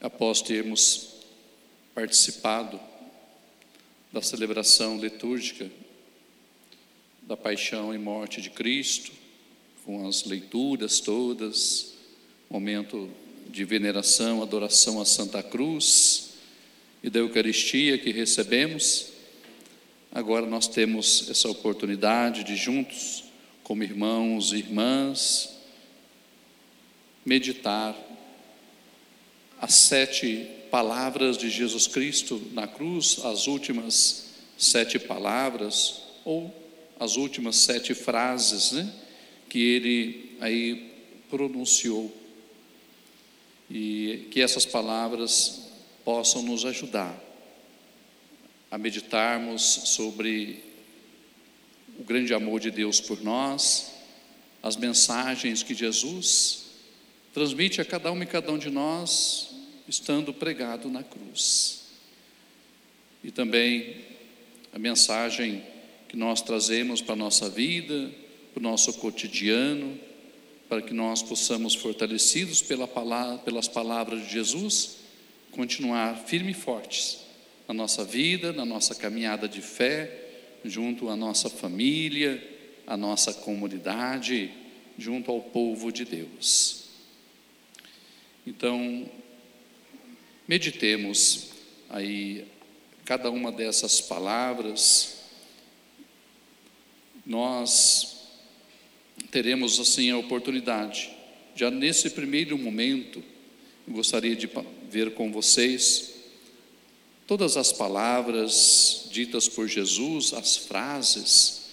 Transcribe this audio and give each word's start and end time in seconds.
após 0.00 0.40
termos 0.40 1.14
participado 1.94 2.80
da 4.12 4.22
celebração 4.22 4.98
litúrgica 4.98 5.70
da 7.22 7.36
paixão 7.36 7.94
e 7.94 7.98
morte 7.98 8.40
de 8.40 8.48
Cristo, 8.48 9.12
com 9.84 10.08
as 10.08 10.24
leituras 10.24 10.98
todas, 10.98 11.92
momento 12.48 13.10
de 13.48 13.64
veneração, 13.64 14.42
adoração 14.42 15.00
à 15.00 15.04
Santa 15.04 15.42
Cruz 15.42 16.30
e 17.02 17.10
da 17.10 17.18
Eucaristia 17.18 17.98
que 17.98 18.10
recebemos, 18.10 19.08
agora 20.10 20.46
nós 20.46 20.68
temos 20.68 21.28
essa 21.28 21.50
oportunidade 21.50 22.44
de 22.44 22.56
juntos, 22.56 23.24
como 23.62 23.82
irmãos 23.82 24.52
e 24.52 24.56
irmãs, 24.56 25.54
meditar 27.26 27.94
as 29.60 29.74
sete 29.74 30.48
palavras 30.70 31.36
de 31.36 31.50
Jesus 31.50 31.86
Cristo 31.86 32.40
na 32.52 32.66
cruz, 32.66 33.20
as 33.24 33.46
últimas 33.46 34.26
sete 34.56 34.98
palavras, 34.98 36.02
ou 36.24 36.54
as 36.98 37.16
últimas 37.16 37.56
sete 37.56 37.94
frases 37.94 38.72
né, 38.72 38.92
que 39.48 39.58
ele 39.58 40.36
aí 40.40 40.92
pronunciou. 41.30 42.14
E 43.70 44.28
que 44.30 44.40
essas 44.40 44.64
palavras 44.64 45.68
possam 46.04 46.42
nos 46.42 46.64
ajudar 46.64 47.14
a 48.70 48.78
meditarmos 48.78 49.62
sobre 49.62 50.62
o 51.98 52.04
grande 52.04 52.32
amor 52.32 52.60
de 52.60 52.70
Deus 52.70 53.00
por 53.00 53.22
nós, 53.22 53.92
as 54.62 54.76
mensagens 54.76 55.62
que 55.62 55.74
Jesus 55.74 56.66
transmite 57.32 57.80
a 57.80 57.84
cada 57.84 58.10
um 58.10 58.22
e 58.22 58.26
cada 58.26 58.50
um 58.52 58.58
de 58.58 58.70
nós, 58.70 59.47
estando 59.88 60.32
pregado 60.32 60.88
na 60.90 61.02
cruz. 61.02 61.84
E 63.24 63.30
também 63.30 63.96
a 64.72 64.78
mensagem 64.78 65.62
que 66.08 66.16
nós 66.16 66.42
trazemos 66.42 67.00
para 67.00 67.14
a 67.14 67.16
nossa 67.16 67.48
vida, 67.48 68.10
para 68.52 68.60
o 68.60 68.62
nosso 68.62 68.94
cotidiano, 68.94 69.98
para 70.68 70.82
que 70.82 70.92
nós 70.92 71.22
possamos, 71.22 71.74
fortalecidos 71.74 72.60
pela 72.60 72.86
palavra, 72.86 73.38
pelas 73.38 73.66
palavras 73.66 74.26
de 74.26 74.32
Jesus, 74.32 74.98
continuar 75.50 76.26
firmes 76.26 76.56
e 76.56 76.60
fortes 76.60 77.18
na 77.66 77.74
nossa 77.74 78.04
vida, 78.04 78.52
na 78.52 78.64
nossa 78.64 78.94
caminhada 78.94 79.48
de 79.48 79.60
fé, 79.62 80.26
junto 80.64 81.08
à 81.08 81.16
nossa 81.16 81.48
família, 81.48 82.42
à 82.86 82.96
nossa 82.96 83.32
comunidade, 83.32 84.50
junto 84.98 85.30
ao 85.30 85.40
povo 85.40 85.92
de 85.92 86.04
Deus. 86.04 86.84
Então, 88.46 89.08
meditemos 90.48 91.48
aí 91.90 92.46
cada 93.04 93.30
uma 93.30 93.52
dessas 93.52 94.00
palavras. 94.00 95.18
Nós 97.26 98.16
teremos 99.30 99.78
assim 99.78 100.10
a 100.10 100.16
oportunidade, 100.16 101.10
já 101.54 101.70
nesse 101.70 102.08
primeiro 102.10 102.56
momento, 102.56 103.22
gostaria 103.86 104.34
de 104.34 104.48
ver 104.88 105.12
com 105.12 105.30
vocês 105.30 106.14
todas 107.26 107.58
as 107.58 107.72
palavras 107.72 109.06
ditas 109.10 109.48
por 109.48 109.68
Jesus, 109.68 110.32
as 110.32 110.56
frases, 110.56 111.68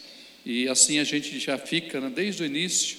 e 0.45 0.67
assim 0.67 0.99
a 0.99 1.03
gente 1.05 1.39
já 1.39 1.57
fica 1.57 2.01
né, 2.01 2.11
desde 2.13 2.43
o 2.43 2.45
início 2.45 2.97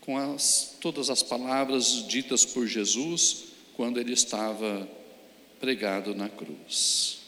com 0.00 0.16
as, 0.16 0.76
todas 0.80 1.10
as 1.10 1.24
palavras 1.24 2.06
ditas 2.06 2.44
por 2.44 2.68
Jesus 2.68 3.51
quando 3.76 3.98
ele 3.98 4.12
estava 4.12 4.88
pregado 5.60 6.14
na 6.14 6.28
cruz. 6.28 7.18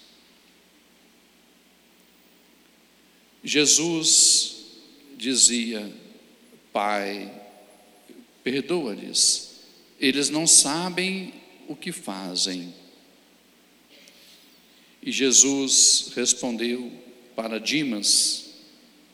Jesus 3.42 4.56
dizia: 5.16 5.92
Pai, 6.72 7.30
perdoa-lhes, 8.42 9.60
eles 10.00 10.30
não 10.30 10.46
sabem 10.46 11.34
o 11.68 11.76
que 11.76 11.92
fazem. 11.92 12.74
E 15.02 15.12
Jesus 15.12 16.12
respondeu 16.16 16.90
para 17.36 17.60
Dimas, 17.60 18.54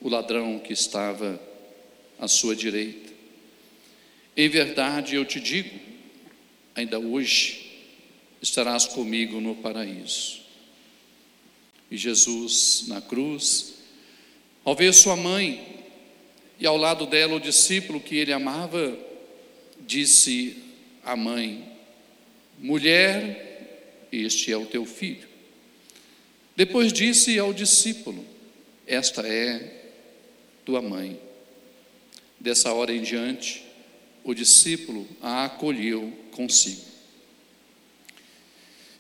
o 0.01 0.09
ladrão 0.09 0.59
que 0.59 0.73
estava 0.73 1.41
à 2.19 2.29
sua 2.29 2.55
direita: 2.55 3.13
Em 4.37 4.49
verdade 4.49 5.17
eu 5.17 5.25
te 5.25 5.41
digo, 5.41 5.90
ainda 6.75 6.99
hoje 6.99 7.71
estarás 8.41 8.87
comigo 8.87 9.41
no 9.41 9.57
paraíso. 9.57 10.41
E 11.91 11.97
Jesus 11.97 12.85
na 12.87 13.01
cruz, 13.01 13.75
ao 14.65 14.75
ver 14.75 14.93
sua 14.95 15.17
mãe 15.17 15.85
e 16.59 16.67
ao 16.67 16.77
lado 16.77 17.07
dela 17.07 17.35
o 17.35 17.41
discípulo 17.41 18.01
que 18.01 18.17
ele 18.17 18.33
amava, 18.33 18.97
disse 19.81 20.57
à 21.03 21.17
mãe: 21.17 21.65
Mulher, 22.59 24.07
este 24.13 24.53
é 24.53 24.57
o 24.57 24.67
teu 24.67 24.85
filho. 24.85 25.29
Depois 26.55 26.93
disse 26.93 27.39
ao 27.39 27.53
discípulo: 27.53 28.25
Esta 28.87 29.27
é 29.27 29.93
tua 30.65 30.83
mãe. 30.83 31.19
Dessa 32.39 32.73
hora 32.73 32.93
em 32.93 33.03
diante, 33.03 33.65
o 34.23 34.35
discípulo 34.35 35.09
a 35.21 35.47
acolheu 35.47 36.13
consigo. 36.31 36.91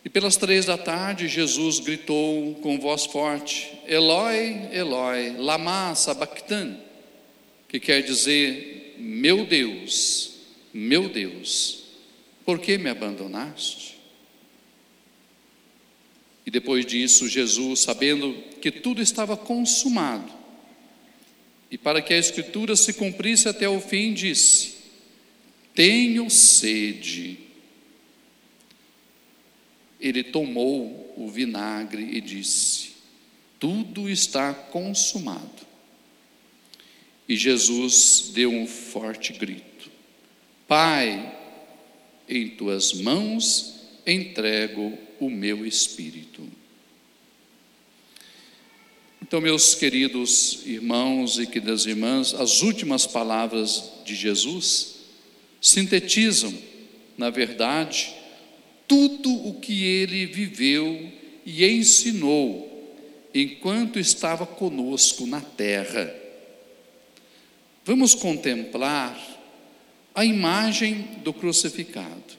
E 0.04 0.08
pelas 0.08 0.36
três 0.36 0.64
da 0.64 0.78
tarde, 0.78 1.28
Jesus 1.28 1.78
gritou 1.78 2.54
com 2.56 2.80
voz 2.80 3.04
forte: 3.06 3.70
Eloi, 3.86 4.68
Eloi, 4.72 5.36
lama 5.36 5.94
sabachthani, 5.94 6.78
que 7.68 7.78
quer 7.78 8.02
dizer: 8.02 8.96
Meu 8.98 9.44
Deus, 9.44 10.32
meu 10.72 11.08
Deus, 11.08 11.84
por 12.44 12.58
que 12.58 12.78
me 12.78 12.88
abandonaste? 12.88 13.98
E 16.46 16.50
depois 16.50 16.86
disso, 16.86 17.28
Jesus, 17.28 17.80
sabendo 17.80 18.34
que 18.62 18.70
tudo 18.70 19.02
estava 19.02 19.36
consumado, 19.36 20.32
e 21.70 21.76
para 21.76 22.00
que 22.00 22.14
a 22.14 22.18
Escritura 22.18 22.74
se 22.74 22.94
cumprisse 22.94 23.48
até 23.48 23.68
o 23.68 23.80
fim, 23.80 24.14
disse: 24.14 24.79
Tenho 25.80 26.28
sede. 26.28 27.38
Ele 29.98 30.22
tomou 30.22 31.14
o 31.16 31.26
vinagre 31.26 32.02
e 32.02 32.20
disse: 32.20 32.90
Tudo 33.58 34.06
está 34.06 34.52
consumado. 34.52 35.66
E 37.26 37.34
Jesus 37.34 38.30
deu 38.34 38.52
um 38.52 38.66
forte 38.66 39.32
grito: 39.32 39.90
Pai, 40.68 41.34
em 42.28 42.50
tuas 42.50 42.92
mãos 42.92 43.80
entrego 44.06 44.98
o 45.18 45.30
meu 45.30 45.64
espírito. 45.64 46.46
Então, 49.22 49.40
meus 49.40 49.74
queridos 49.74 50.60
irmãos 50.66 51.38
e 51.38 51.46
queridas 51.46 51.86
irmãs, 51.86 52.34
as 52.34 52.60
últimas 52.60 53.06
palavras 53.06 53.90
de 54.04 54.14
Jesus 54.14 54.99
sintetizam, 55.60 56.52
na 57.18 57.30
verdade, 57.30 58.14
tudo 58.88 59.30
o 59.48 59.60
que 59.60 59.84
ele 59.84 60.26
viveu 60.26 61.12
e 61.44 61.64
ensinou 61.64 62.68
enquanto 63.34 63.98
estava 63.98 64.46
conosco 64.46 65.26
na 65.26 65.40
terra. 65.40 66.12
Vamos 67.84 68.14
contemplar 68.14 69.18
a 70.14 70.24
imagem 70.24 71.02
do 71.22 71.32
crucificado 71.32 72.38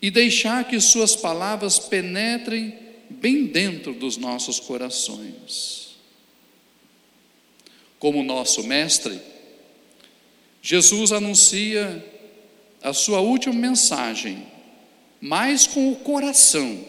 e 0.00 0.10
deixar 0.10 0.68
que 0.68 0.80
Suas 0.80 1.14
palavras 1.16 1.78
penetrem 1.78 2.74
bem 3.08 3.46
dentro 3.46 3.94
dos 3.94 4.16
nossos 4.16 4.58
corações. 4.60 5.96
Como 7.98 8.22
nosso 8.22 8.62
Mestre, 8.64 9.18
Jesus 10.66 11.12
anuncia 11.12 12.04
a 12.82 12.92
sua 12.92 13.20
última 13.20 13.54
mensagem 13.54 14.44
mais 15.20 15.64
com 15.64 15.92
o 15.92 15.94
coração 15.94 16.84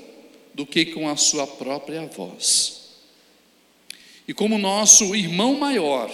do 0.51 0.65
que 0.65 0.83
com 0.83 1.07
a 1.07 1.15
sua 1.15 1.45
própria 1.45 2.03
voz. 2.07 2.95
E 4.27 4.33
como 4.33 4.57
nosso 4.57 5.15
irmão 5.15 5.59
maior, 5.59 6.11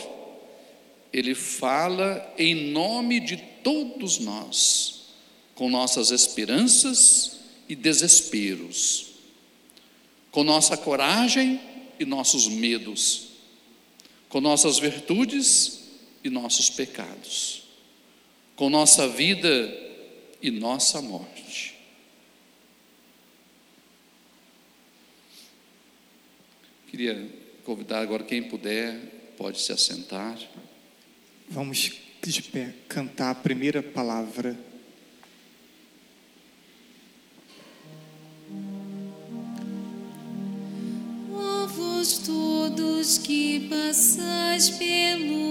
ele 1.14 1.34
fala 1.34 2.34
em 2.38 2.54
nome 2.54 3.22
de 3.22 3.38
todos 3.64 4.20
nós 4.20 5.04
com 5.56 5.70
nossas 5.70 6.12
esperanças 6.12 7.38
e 7.70 7.76
desesperos, 7.76 9.12
com 10.32 10.44
nossa 10.44 10.76
coragem 10.76 11.62
e 11.98 12.04
nossos 12.04 12.50
medos, 12.50 13.28
com 14.28 14.42
nossas 14.42 14.78
virtudes 14.80 15.83
e 16.24 16.30
nossos 16.30 16.70
pecados, 16.70 17.64
com 18.56 18.70
nossa 18.70 19.08
vida 19.08 19.48
e 20.42 20.50
nossa 20.50 21.02
morte. 21.02 21.76
Queria 26.88 27.30
convidar 27.64 28.02
agora 28.02 28.24
quem 28.24 28.44
puder, 28.44 29.34
pode 29.38 29.60
se 29.60 29.72
assentar. 29.72 30.38
Vamos 31.50 31.92
de 32.22 32.42
pé 32.44 32.74
cantar 32.88 33.32
a 33.32 33.36
primeira 33.36 33.82
palavra 33.82 34.58
todos 42.26 43.18
que 43.18 43.68
passais 43.70 44.70
pelo 44.70 45.43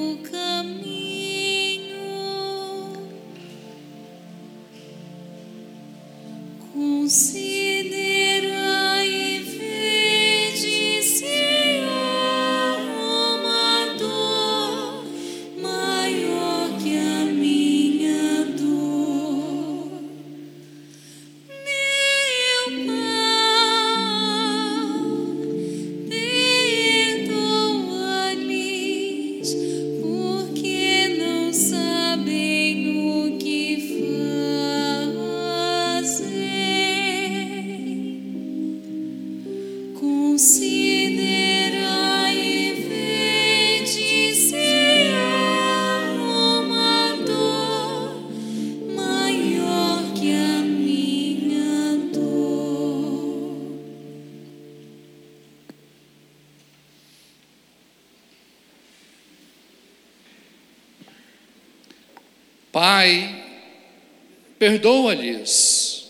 perdoa-lhes. 64.62 66.06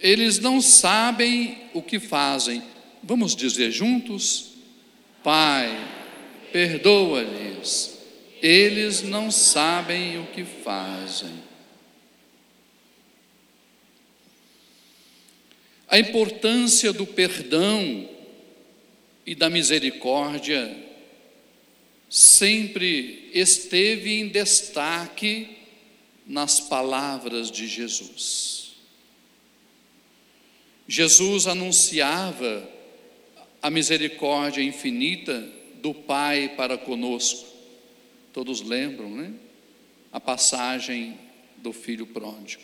Eles 0.00 0.40
não 0.40 0.60
sabem 0.60 1.56
o 1.72 1.80
que 1.80 2.00
fazem. 2.00 2.60
Vamos 3.00 3.36
dizer 3.36 3.70
juntos? 3.70 4.54
Pai, 5.22 5.70
perdoa-lhes. 6.50 7.96
Eles 8.42 9.02
não 9.02 9.30
sabem 9.30 10.18
o 10.18 10.26
que 10.34 10.44
fazem. 10.44 11.30
A 15.86 16.00
importância 16.00 16.92
do 16.92 17.06
perdão 17.06 18.10
e 19.24 19.36
da 19.36 19.48
misericórdia 19.48 20.76
sempre 22.10 23.30
esteve 23.32 24.18
em 24.18 24.26
destaque 24.26 25.61
nas 26.32 26.58
palavras 26.58 27.50
de 27.50 27.68
Jesus. 27.68 28.72
Jesus 30.88 31.46
anunciava 31.46 32.66
a 33.60 33.68
misericórdia 33.68 34.62
infinita 34.62 35.46
do 35.82 35.92
Pai 35.92 36.54
para 36.56 36.78
conosco. 36.78 37.46
Todos 38.32 38.62
lembram, 38.62 39.10
né? 39.10 39.34
A 40.10 40.18
passagem 40.18 41.18
do 41.58 41.70
filho 41.70 42.06
pródigo. 42.06 42.62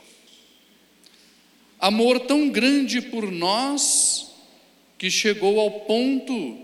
Amor 1.79 2.21
tão 2.21 2.49
grande 2.49 3.03
por 3.03 3.31
nós 3.31 4.33
que 4.97 5.11
chegou 5.11 5.61
ao 5.61 5.81
ponto 5.81 6.59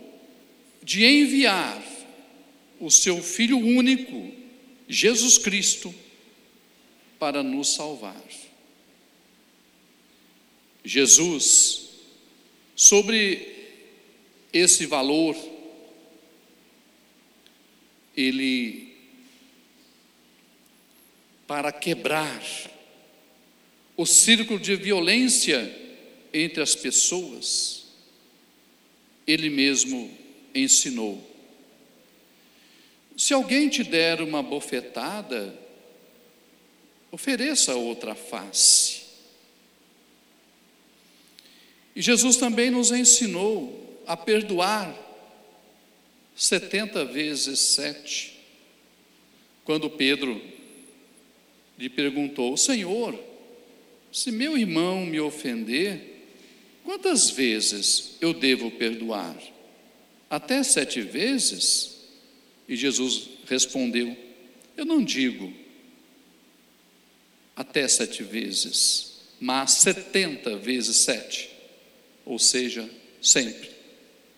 de 0.83 1.05
enviar 1.05 1.83
o 2.81 2.91
seu 2.91 3.23
Filho 3.23 3.59
único, 3.59 4.33
Jesus 4.89 5.37
Cristo, 5.37 5.95
para 7.25 7.43
nos 7.43 7.69
salvar. 7.69 8.23
Jesus, 10.85 11.89
sobre 12.77 13.81
esse 14.53 14.85
valor, 14.85 15.35
ele, 18.15 18.95
para 21.47 21.73
quebrar 21.73 22.43
o 23.97 24.05
círculo 24.05 24.61
de 24.61 24.77
violência 24.77 25.75
entre 26.31 26.63
as 26.63 26.75
pessoas, 26.75 27.87
ele 29.27 29.49
mesmo 29.49 30.15
ensinou. 30.55 31.27
Se 33.17 33.33
alguém 33.33 33.71
te 33.71 33.83
der 33.83 34.21
uma 34.21 34.43
bofetada, 34.43 35.64
ofereça 37.15 37.77
outra 37.77 38.13
face. 38.13 39.05
E 41.95 42.03
Jesus 42.03 42.37
também 42.37 42.73
nos 42.73 42.91
ensinou 42.91 44.03
a 44.05 44.17
perdoar 44.17 44.93
70 46.35 47.05
vezes 47.05 47.61
sete. 47.61 48.41
Quando 49.65 49.89
Pedro 49.89 50.43
lhe 51.79 51.89
perguntou: 51.89 52.57
Senhor, 52.57 53.17
se 54.13 54.33
meu 54.33 54.59
irmão 54.59 55.07
me 55.07 55.21
ofender, 55.21 56.25
quantas 56.83 57.31
vezes 57.31 58.17
eu 58.21 58.35
devo 58.35 58.73
perdoar? 58.73 59.37
Até 60.29 60.65
sete 60.65 61.01
vezes? 61.01 61.97
E 62.69 62.75
Jesus 62.75 63.29
respondeu: 63.47 64.17
Eu 64.77 64.85
não 64.85 65.01
digo 65.01 65.64
até 67.57 67.87
sete 67.87 68.23
vezes, 68.23 69.21
mas 69.41 69.73
setenta 69.73 70.57
vezes 70.57 70.97
sete. 70.99 71.51
Ou 72.25 72.39
seja, 72.39 72.89
sempre, 73.21 73.71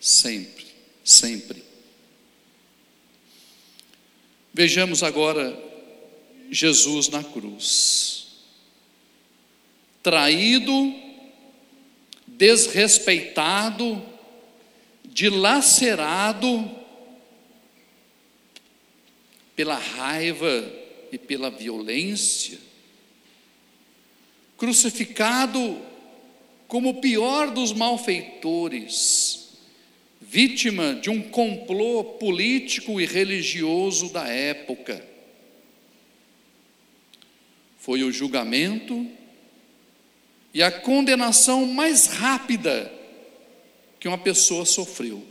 sempre, 0.01 0.67
sempre. 1.05 1.65
Vejamos 4.53 5.03
agora 5.03 5.57
Jesus 6.51 7.09
na 7.09 7.23
cruz, 7.23 8.27
traído, 10.03 10.95
desrespeitado, 12.27 14.03
dilacerado 15.05 16.71
pela 19.55 19.77
raiva 19.79 20.73
e 21.11 21.19
pela 21.19 21.51
violência, 21.51 22.59
crucificado 24.57 25.81
como 26.67 26.91
o 26.91 27.01
pior 27.01 27.51
dos 27.51 27.73
malfeitores, 27.73 29.51
vítima 30.21 30.95
de 30.95 31.11
um 31.11 31.23
complô 31.23 32.03
político 32.05 33.01
e 33.01 33.07
religioso 33.07 34.13
da 34.13 34.27
época. 34.27 35.07
Foi 37.79 38.03
o 38.03 38.11
julgamento 38.11 39.07
e 40.53 40.63
a 40.63 40.73
condenação 40.73 41.67
mais 41.67 42.07
rápida 42.07 42.93
que 44.01 44.09
uma 44.09 44.19
pessoa 44.19 44.65
sofreu. 44.65 45.25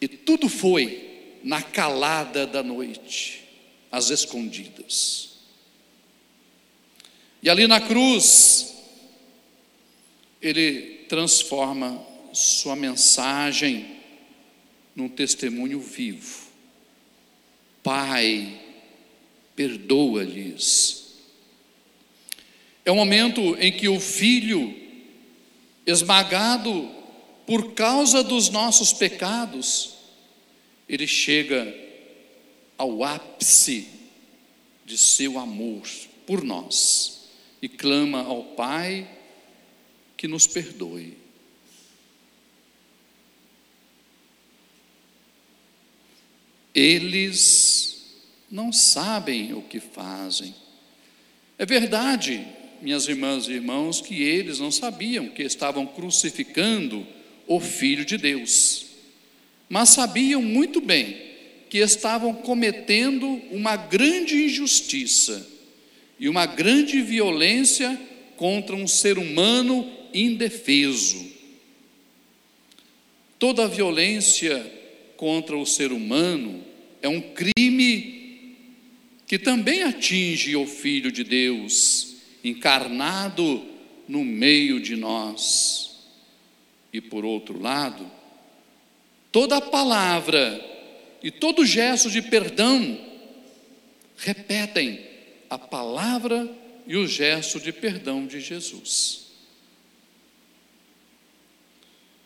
E 0.00 0.08
tudo 0.08 0.48
foi 0.48 1.38
na 1.44 1.62
calada 1.62 2.46
da 2.46 2.62
noite, 2.62 3.44
às 3.90 4.10
escondidas. 4.10 5.27
E 7.42 7.48
ali 7.48 7.66
na 7.66 7.80
cruz, 7.80 8.74
ele 10.42 11.04
transforma 11.08 12.04
sua 12.32 12.74
mensagem 12.74 13.96
num 14.94 15.08
testemunho 15.08 15.80
vivo. 15.80 16.48
Pai, 17.82 18.60
perdoa-lhes. 19.54 21.14
É 22.84 22.90
o 22.90 22.96
momento 22.96 23.56
em 23.60 23.70
que 23.70 23.88
o 23.88 24.00
filho, 24.00 24.74
esmagado 25.86 26.90
por 27.46 27.72
causa 27.74 28.22
dos 28.22 28.48
nossos 28.50 28.92
pecados, 28.92 29.94
ele 30.88 31.06
chega 31.06 31.72
ao 32.76 33.04
ápice 33.04 33.86
de 34.84 34.98
seu 34.98 35.38
amor 35.38 35.86
por 36.26 36.42
nós 36.42 37.17
e 37.60 37.68
clama 37.68 38.22
ao 38.22 38.42
Pai 38.44 39.08
que 40.16 40.28
nos 40.28 40.46
perdoe. 40.46 41.16
Eles 46.74 47.98
não 48.50 48.72
sabem 48.72 49.52
o 49.52 49.62
que 49.62 49.80
fazem. 49.80 50.54
É 51.58 51.66
verdade, 51.66 52.46
minhas 52.80 53.08
irmãs 53.08 53.48
e 53.48 53.52
irmãos, 53.52 54.00
que 54.00 54.22
eles 54.22 54.60
não 54.60 54.70
sabiam 54.70 55.28
que 55.28 55.42
estavam 55.42 55.86
crucificando 55.86 57.06
o 57.46 57.58
Filho 57.58 58.04
de 58.04 58.16
Deus, 58.16 58.86
mas 59.68 59.88
sabiam 59.90 60.42
muito 60.42 60.80
bem 60.80 61.28
que 61.68 61.78
estavam 61.78 62.32
cometendo 62.34 63.26
uma 63.50 63.76
grande 63.76 64.44
injustiça 64.44 65.57
e 66.18 66.28
uma 66.28 66.46
grande 66.46 67.00
violência 67.00 67.98
contra 68.36 68.74
um 68.74 68.86
ser 68.86 69.18
humano 69.18 69.90
indefeso. 70.12 71.26
Toda 73.38 73.68
violência 73.68 74.60
contra 75.16 75.56
o 75.56 75.66
ser 75.66 75.92
humano 75.92 76.64
é 77.00 77.08
um 77.08 77.20
crime 77.20 78.56
que 79.26 79.38
também 79.38 79.82
atinge 79.82 80.56
o 80.56 80.66
Filho 80.66 81.12
de 81.12 81.22
Deus, 81.22 82.16
encarnado 82.42 83.64
no 84.08 84.24
meio 84.24 84.80
de 84.80 84.96
nós. 84.96 85.98
E 86.92 87.00
por 87.00 87.24
outro 87.24 87.60
lado, 87.60 88.10
toda 89.30 89.60
palavra 89.60 90.64
e 91.22 91.30
todo 91.30 91.66
gesto 91.66 92.10
de 92.10 92.22
perdão 92.22 92.98
repetem 94.16 95.07
a 95.48 95.58
palavra 95.58 96.48
e 96.86 96.96
o 96.96 97.06
gesto 97.06 97.60
de 97.60 97.72
perdão 97.72 98.26
de 98.26 98.40
Jesus. 98.40 99.26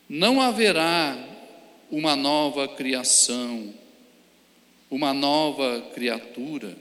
Não 0.08 0.40
haverá 0.40 1.16
uma 1.90 2.14
nova 2.14 2.68
criação, 2.68 3.74
uma 4.90 5.12
nova 5.12 5.90
criatura 5.94 6.76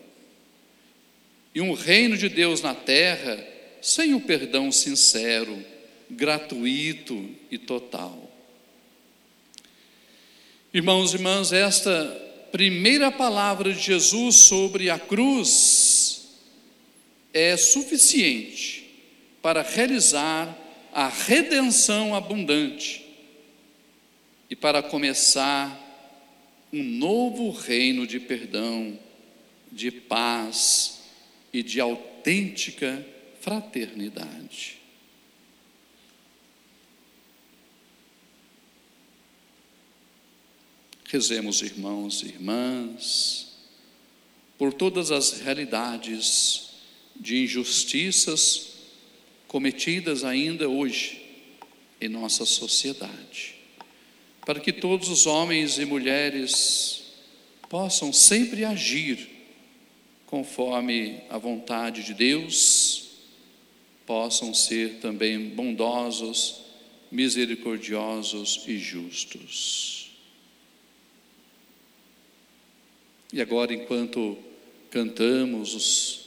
e 1.56 1.62
um 1.62 1.74
reino 1.74 2.18
de 2.18 2.30
Deus 2.30 2.62
na 2.62 2.76
terra 2.76 3.48
sem 3.82 4.14
o 4.14 4.22
perdão 4.22 4.72
sincero, 4.72 5.66
gratuito 6.10 7.30
e 7.50 7.58
total. 7.58 8.30
Irmãos 10.74 11.12
e 11.12 11.16
irmãs, 11.16 11.52
esta 11.52 11.92
primeira 12.52 13.12
palavra 13.12 13.74
de 13.74 13.80
Jesus 13.80 14.36
sobre 14.36 14.90
a 14.90 15.00
cruz 15.00 15.91
é 17.34 17.56
suficiente 17.58 18.82
para 19.42 19.62
realizar 19.62 20.58
a 20.94 21.08
redenção 21.08 22.14
abundante 22.14 23.06
e 24.50 24.56
para 24.56 24.84
começar 24.84 25.80
um 26.74 26.84
novo 26.84 27.50
reino 27.52 28.06
de 28.06 28.20
perdão, 28.20 28.98
de 29.72 29.90
paz 29.90 31.04
e 31.54 31.64
de 31.64 31.80
autêntica 31.80 33.06
fraternidade. 33.40 34.80
Rezemos, 41.06 41.62
irmãos 41.62 42.22
e 42.24 42.28
irmãs, 42.28 43.54
por 44.58 44.72
todas 44.72 45.12
as 45.12 45.42
realidades 45.42 46.71
de 47.22 47.44
injustiças 47.44 48.74
cometidas 49.48 50.24
ainda 50.24 50.68
hoje 50.68 51.22
em 52.02 52.10
nossa 52.10 52.46
sociedade, 52.46 53.56
para 54.44 54.60
que 54.60 54.74
todos 54.74 55.08
os 55.08 55.28
homens 55.28 55.78
e 55.78 55.86
mulheres 55.86 57.04
possam 57.70 58.12
sempre 58.12 58.66
agir 58.66 59.30
conforme 60.26 61.22
a 61.30 61.38
vontade 61.38 62.04
de 62.04 62.16
Deus, 62.16 63.10
possam 64.06 64.52
ser 64.52 65.00
também 65.00 65.50
bondosos, 65.50 66.62
misericordiosos 67.12 68.64
e 68.68 68.80
justos. 68.80 70.10
E 73.32 73.40
agora, 73.40 73.74
enquanto 73.74 74.38
cantamos 74.90 75.76
os, 75.76 76.22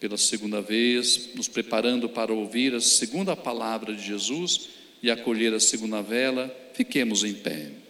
pela 0.00 0.16
segunda 0.16 0.60
vez, 0.60 1.30
nos 1.34 1.48
preparando 1.48 2.08
para 2.08 2.32
ouvir 2.32 2.74
a 2.74 2.80
segunda 2.80 3.36
palavra 3.36 3.94
de 3.94 4.02
Jesus 4.04 4.68
e 5.02 5.10
acolher 5.10 5.52
a 5.54 5.60
segunda 5.60 6.02
vela, 6.02 6.54
fiquemos 6.74 7.24
em 7.24 7.34
pé. 7.34 7.83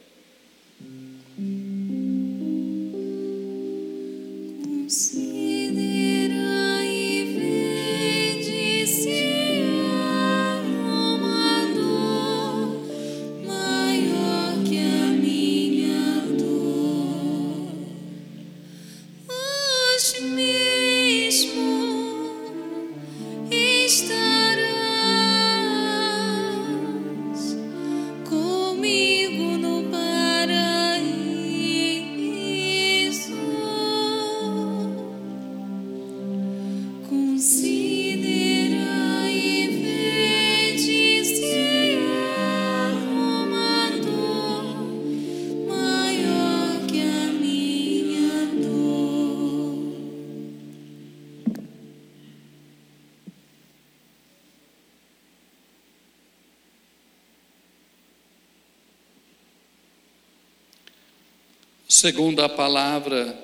Segunda 62.05 62.51
palavra, 62.51 63.35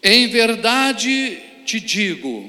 em 0.00 0.28
verdade 0.28 1.42
te 1.66 1.80
digo, 1.80 2.48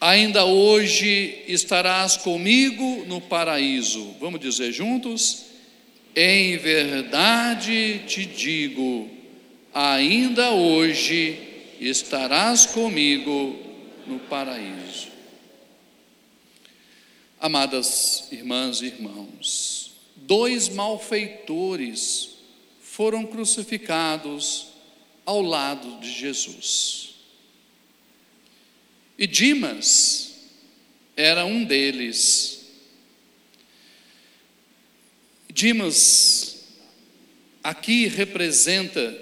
ainda 0.00 0.44
hoje 0.44 1.42
estarás 1.48 2.16
comigo 2.16 3.04
no 3.08 3.20
paraíso. 3.20 4.14
Vamos 4.20 4.38
dizer 4.38 4.70
juntos? 4.72 5.46
Em 6.14 6.56
verdade 6.56 8.02
te 8.06 8.24
digo, 8.24 9.10
ainda 9.74 10.52
hoje 10.52 11.36
estarás 11.80 12.64
comigo 12.64 13.58
no 14.06 14.20
paraíso. 14.20 15.08
Amadas 17.40 18.28
irmãs 18.30 18.80
e 18.82 18.86
irmãos, 18.86 19.90
dois 20.14 20.68
malfeitores 20.68 22.37
foram 22.98 23.24
crucificados 23.24 24.70
ao 25.24 25.40
lado 25.40 26.00
de 26.00 26.10
Jesus. 26.10 27.14
E 29.16 29.24
Dimas 29.24 30.32
era 31.16 31.44
um 31.46 31.62
deles. 31.62 32.66
Dimas 35.48 36.64
aqui 37.62 38.08
representa 38.08 39.16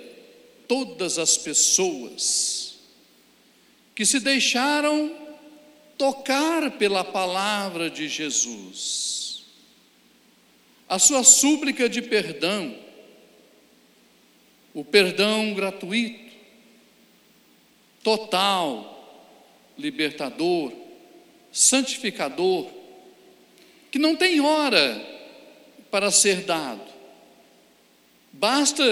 todas 0.67 1.19
as 1.19 1.37
pessoas 1.37 2.79
que 3.95 4.07
se 4.07 4.21
deixaram 4.21 5.15
tocar 5.99 6.79
pela 6.79 7.05
palavra 7.05 7.91
de 7.91 8.09
Jesus. 8.09 9.45
A 10.89 10.99
sua 10.99 11.23
súplica 11.23 11.91
de 11.91 12.01
perdão, 12.01 12.86
o 14.77 14.85
perdão 14.85 15.55
gratuito, 15.55 16.35
total, 18.05 19.73
libertador, 19.79 20.71
santificador, 21.51 22.71
que 23.91 23.99
não 23.99 24.15
tem 24.15 24.39
hora 24.39 25.03
para 25.91 26.11
ser 26.11 26.43
dado, 26.43 26.93
basta 28.31 28.85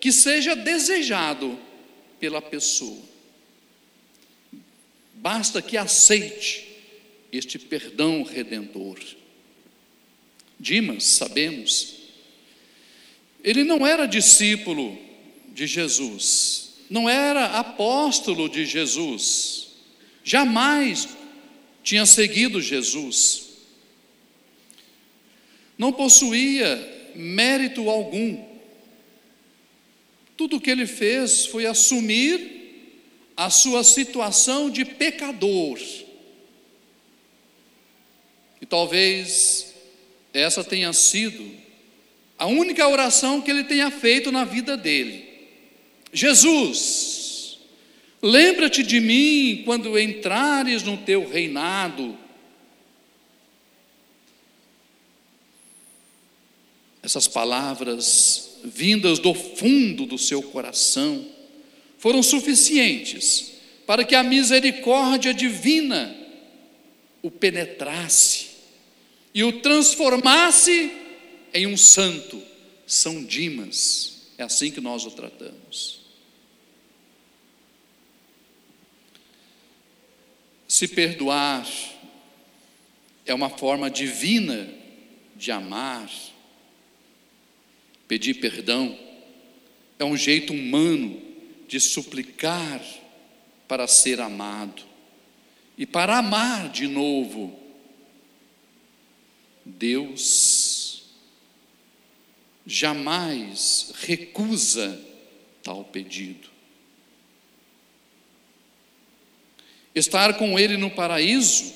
que 0.00 0.12
seja 0.12 0.54
desejado 0.54 1.58
pela 2.20 2.40
pessoa, 2.40 3.02
basta 5.14 5.60
que 5.60 5.76
aceite 5.76 6.64
este 7.32 7.58
perdão 7.58 8.22
redentor. 8.22 9.00
Dimas, 10.60 11.02
sabemos, 11.02 11.96
Ele 13.42 13.64
não 13.64 13.84
era 13.84 14.06
discípulo 14.06 15.07
de 15.58 15.66
Jesus, 15.66 16.74
não 16.88 17.08
era 17.08 17.58
apóstolo 17.58 18.48
de 18.48 18.64
Jesus, 18.64 19.70
jamais 20.22 21.08
tinha 21.82 22.06
seguido 22.06 22.62
Jesus, 22.62 23.48
não 25.76 25.92
possuía 25.92 27.10
mérito 27.16 27.90
algum. 27.90 28.40
Tudo 30.36 30.58
o 30.58 30.60
que 30.60 30.70
ele 30.70 30.86
fez 30.86 31.46
foi 31.46 31.66
assumir 31.66 32.94
a 33.36 33.50
sua 33.50 33.82
situação 33.82 34.70
de 34.70 34.84
pecador. 34.84 35.80
E 38.60 38.66
talvez 38.66 39.74
essa 40.32 40.62
tenha 40.62 40.92
sido 40.92 41.50
a 42.38 42.46
única 42.46 42.86
oração 42.86 43.40
que 43.40 43.50
ele 43.50 43.64
tenha 43.64 43.90
feito 43.90 44.30
na 44.30 44.44
vida 44.44 44.76
dele. 44.76 45.27
Jesus, 46.12 47.58
lembra-te 48.22 48.82
de 48.82 49.00
mim 49.00 49.62
quando 49.64 49.98
entrares 49.98 50.82
no 50.82 50.96
teu 50.96 51.28
reinado. 51.28 52.16
Essas 57.02 57.28
palavras 57.28 58.58
vindas 58.64 59.18
do 59.18 59.32
fundo 59.34 60.04
do 60.04 60.18
seu 60.18 60.42
coração 60.42 61.26
foram 61.98 62.22
suficientes 62.22 63.52
para 63.86 64.04
que 64.04 64.14
a 64.14 64.22
misericórdia 64.22 65.32
divina 65.32 66.14
o 67.22 67.30
penetrasse 67.30 68.48
e 69.34 69.42
o 69.42 69.60
transformasse 69.60 70.92
em 71.54 71.66
um 71.66 71.76
santo, 71.76 72.42
São 72.86 73.24
Dimas. 73.24 74.17
É 74.38 74.44
assim 74.44 74.70
que 74.70 74.80
nós 74.80 75.04
o 75.04 75.10
tratamos. 75.10 76.00
Se 80.68 80.86
perdoar 80.86 81.68
é 83.26 83.34
uma 83.34 83.50
forma 83.50 83.90
divina 83.90 84.72
de 85.34 85.50
amar. 85.50 86.08
Pedir 88.06 88.34
perdão 88.34 88.96
é 89.98 90.04
um 90.04 90.16
jeito 90.16 90.52
humano 90.52 91.20
de 91.66 91.80
suplicar 91.80 92.80
para 93.66 93.86
ser 93.86 94.20
amado 94.20 94.82
e 95.76 95.84
para 95.84 96.18
amar 96.18 96.70
de 96.70 96.86
novo. 96.86 97.58
Deus 99.64 100.57
jamais 102.68 103.94
recusa 104.02 105.00
tal 105.62 105.84
pedido. 105.84 106.50
Estar 109.94 110.36
com 110.36 110.58
Ele 110.58 110.76
no 110.76 110.90
paraíso 110.90 111.72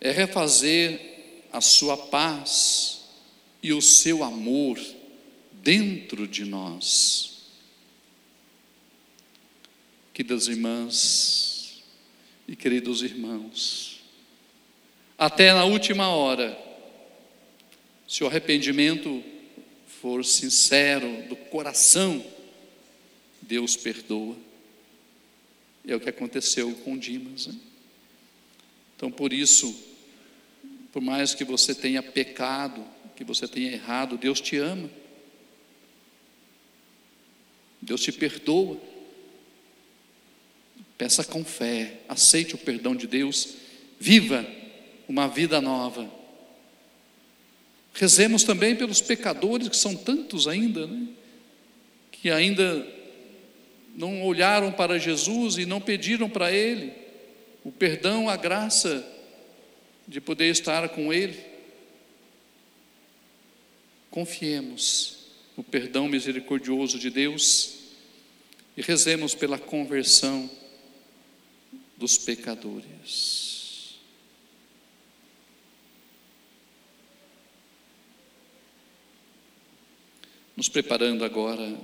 é 0.00 0.12
refazer 0.12 1.00
a 1.52 1.60
sua 1.60 1.96
paz 1.96 3.08
e 3.60 3.72
o 3.72 3.82
seu 3.82 4.22
amor 4.22 4.78
dentro 5.52 6.28
de 6.28 6.44
nós. 6.44 7.40
Queridas 10.14 10.46
irmãs 10.46 11.82
e 12.46 12.54
queridos 12.54 13.02
irmãos, 13.02 14.00
até 15.18 15.52
na 15.52 15.64
última 15.64 16.08
hora, 16.08 16.56
se 18.06 18.22
o 18.22 18.28
arrependimento 18.28 19.24
for 20.06 20.24
sincero, 20.24 21.24
do 21.28 21.34
coração, 21.34 22.24
Deus 23.42 23.76
perdoa. 23.76 24.36
É 25.84 25.96
o 25.96 26.00
que 26.00 26.08
aconteceu 26.08 26.72
com 26.84 26.96
Dimas. 26.96 27.48
Né? 27.48 27.56
Então, 28.94 29.10
por 29.10 29.32
isso, 29.32 29.76
por 30.92 31.02
mais 31.02 31.34
que 31.34 31.42
você 31.42 31.74
tenha 31.74 32.04
pecado, 32.04 32.86
que 33.16 33.24
você 33.24 33.48
tenha 33.48 33.72
errado, 33.72 34.16
Deus 34.16 34.40
te 34.40 34.56
ama. 34.56 34.88
Deus 37.82 38.00
te 38.00 38.12
perdoa. 38.12 38.80
Peça 40.96 41.24
com 41.24 41.44
fé, 41.44 41.98
aceite 42.08 42.54
o 42.54 42.58
perdão 42.58 42.94
de 42.94 43.08
Deus, 43.08 43.56
viva 43.98 44.46
uma 45.08 45.26
vida 45.26 45.60
nova. 45.60 46.08
Rezemos 47.96 48.44
também 48.44 48.76
pelos 48.76 49.00
pecadores, 49.00 49.70
que 49.70 49.76
são 49.76 49.96
tantos 49.96 50.46
ainda, 50.46 50.86
né? 50.86 51.08
que 52.12 52.30
ainda 52.30 52.86
não 53.96 54.22
olharam 54.22 54.70
para 54.70 54.98
Jesus 54.98 55.56
e 55.56 55.64
não 55.64 55.80
pediram 55.80 56.28
para 56.28 56.52
Ele 56.52 56.92
o 57.64 57.72
perdão, 57.72 58.28
a 58.28 58.36
graça 58.36 59.02
de 60.06 60.20
poder 60.20 60.50
estar 60.50 60.90
com 60.90 61.10
Ele. 61.10 61.42
Confiemos 64.10 65.30
no 65.56 65.64
perdão 65.64 66.06
misericordioso 66.06 66.98
de 66.98 67.08
Deus 67.08 67.78
e 68.76 68.82
rezemos 68.82 69.34
pela 69.34 69.58
conversão 69.58 70.50
dos 71.96 72.18
pecadores. 72.18 73.55
Nos 80.56 80.68
preparando 80.70 81.24
agora 81.24 81.76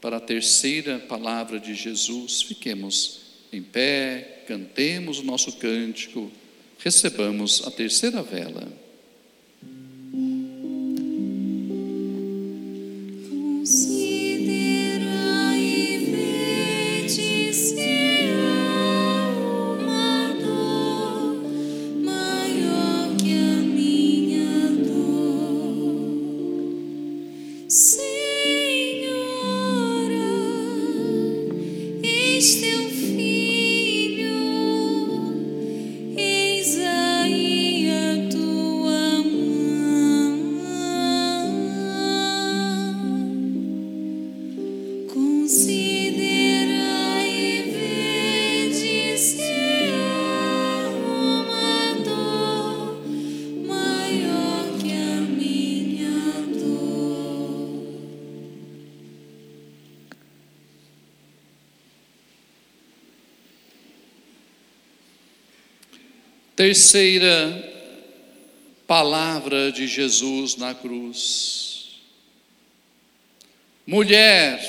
para 0.00 0.16
a 0.16 0.20
terceira 0.20 0.98
palavra 0.98 1.60
de 1.60 1.74
Jesus, 1.74 2.42
fiquemos 2.42 3.20
em 3.52 3.62
pé, 3.62 4.42
cantemos 4.48 5.20
o 5.20 5.24
nosso 5.24 5.52
cântico, 5.52 6.30
recebamos 6.78 7.64
a 7.66 7.70
terceira 7.70 8.20
vela. 8.20 8.66
Terceira 66.74 67.72
palavra 68.84 69.70
de 69.70 69.86
Jesus 69.86 70.56
na 70.56 70.74
cruz. 70.74 72.00
Mulher, 73.86 74.60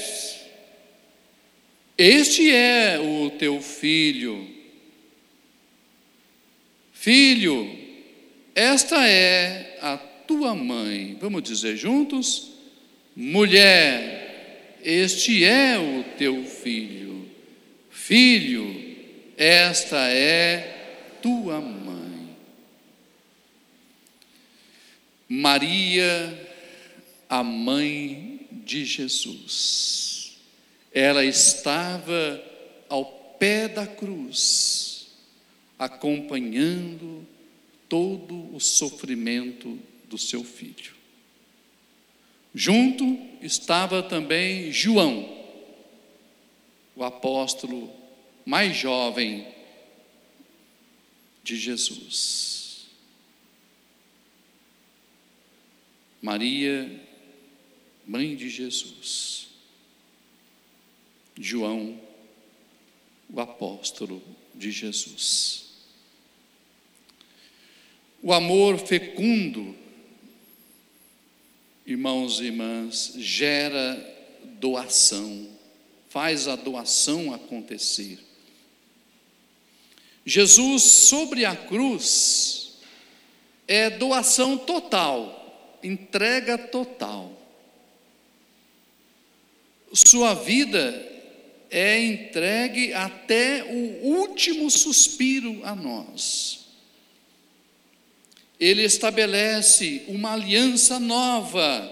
este 1.98 2.52
é 2.52 3.00
o 3.00 3.32
teu 3.32 3.60
filho. 3.60 4.48
Filho, 6.94 7.76
esta 8.54 9.08
é 9.08 9.80
a 9.82 9.98
tua 9.98 10.54
mãe. 10.54 11.18
Vamos 11.20 11.42
dizer 11.42 11.76
juntos? 11.76 12.52
Mulher, 13.16 14.78
este 14.84 15.44
é 15.44 15.80
o 15.80 16.04
teu 16.20 16.44
filho. 16.44 17.28
Filho, 17.90 18.96
esta 19.36 20.08
é 20.12 20.74
tua 21.20 21.60
mãe. 21.60 21.95
Maria, 25.28 26.50
a 27.30 27.44
mãe 27.44 28.48
de 28.52 28.86
Jesus, 28.86 30.38
ela 30.94 31.26
estava 31.26 32.44
ao 32.88 33.06
pé 33.40 33.68
da 33.68 33.88
cruz, 33.88 35.08
acompanhando 35.78 37.26
todo 37.90 38.56
o 38.56 38.60
sofrimento 38.60 39.80
do 40.08 40.18
seu 40.18 40.44
filho. 40.44 40.94
Junto 42.54 43.20
estava 43.42 44.02
também 44.02 44.72
João, 44.72 45.30
o 46.96 47.04
apóstolo 47.04 47.92
mais 48.46 48.78
jovem 48.78 49.46
de 51.44 51.58
Jesus. 51.58 52.55
Maria, 56.26 56.90
mãe 58.04 58.36
de 58.36 58.50
Jesus. 58.50 59.50
João, 61.38 62.02
o 63.32 63.40
apóstolo 63.40 64.24
de 64.56 64.72
Jesus. 64.72 65.66
O 68.24 68.34
amor 68.34 68.80
fecundo, 68.80 69.76
irmãos 71.86 72.40
e 72.40 72.46
irmãs, 72.46 73.14
gera 73.18 73.96
doação, 74.60 75.48
faz 76.10 76.48
a 76.48 76.56
doação 76.56 77.36
acontecer. 77.36 78.18
Jesus 80.26 80.82
sobre 80.82 81.46
a 81.46 81.56
cruz 81.56 82.80
é 83.68 83.92
doação 83.92 84.58
total, 84.58 85.45
entrega 85.86 86.58
total. 86.58 87.32
Sua 89.94 90.34
vida 90.34 91.14
é 91.70 92.00
entregue 92.00 92.94
até 92.94 93.64
o 93.64 94.06
último 94.08 94.70
suspiro 94.70 95.62
a 95.64 95.76
nós. 95.76 96.66
Ele 98.60 98.84
estabelece 98.84 100.04
uma 100.08 100.34
aliança 100.34 101.00
nova 101.00 101.92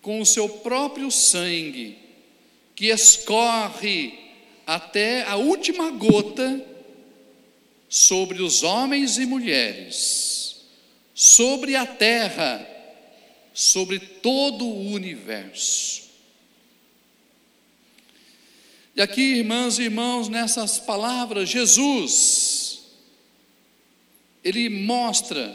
com 0.00 0.20
o 0.20 0.26
seu 0.26 0.48
próprio 0.48 1.10
sangue, 1.10 1.98
que 2.74 2.86
escorre 2.86 4.18
até 4.66 5.24
a 5.24 5.36
última 5.36 5.90
gota 5.90 6.64
sobre 7.88 8.40
os 8.40 8.62
homens 8.62 9.18
e 9.18 9.26
mulheres, 9.26 10.39
sobre 11.20 11.76
a 11.76 11.84
terra, 11.84 12.66
sobre 13.52 13.98
todo 13.98 14.64
o 14.64 14.90
universo. 14.90 16.08
E 18.96 19.02
aqui, 19.02 19.34
irmãs 19.34 19.78
e 19.78 19.82
irmãos, 19.82 20.30
nessas 20.30 20.78
palavras, 20.78 21.50
Jesus, 21.50 22.84
ele 24.42 24.70
mostra 24.70 25.54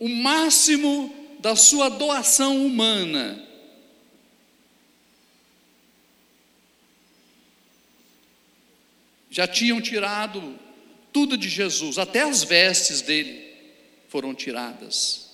o 0.00 0.08
máximo 0.08 1.14
da 1.38 1.54
sua 1.54 1.88
doação 1.88 2.66
humana. 2.66 3.46
Já 9.30 9.46
tinham 9.46 9.80
tirado 9.80 10.58
tudo 11.12 11.38
de 11.38 11.48
Jesus, 11.48 11.98
até 11.98 12.22
as 12.22 12.42
vestes 12.42 13.00
dele 13.00 13.49
foram 14.10 14.34
tiradas. 14.34 15.30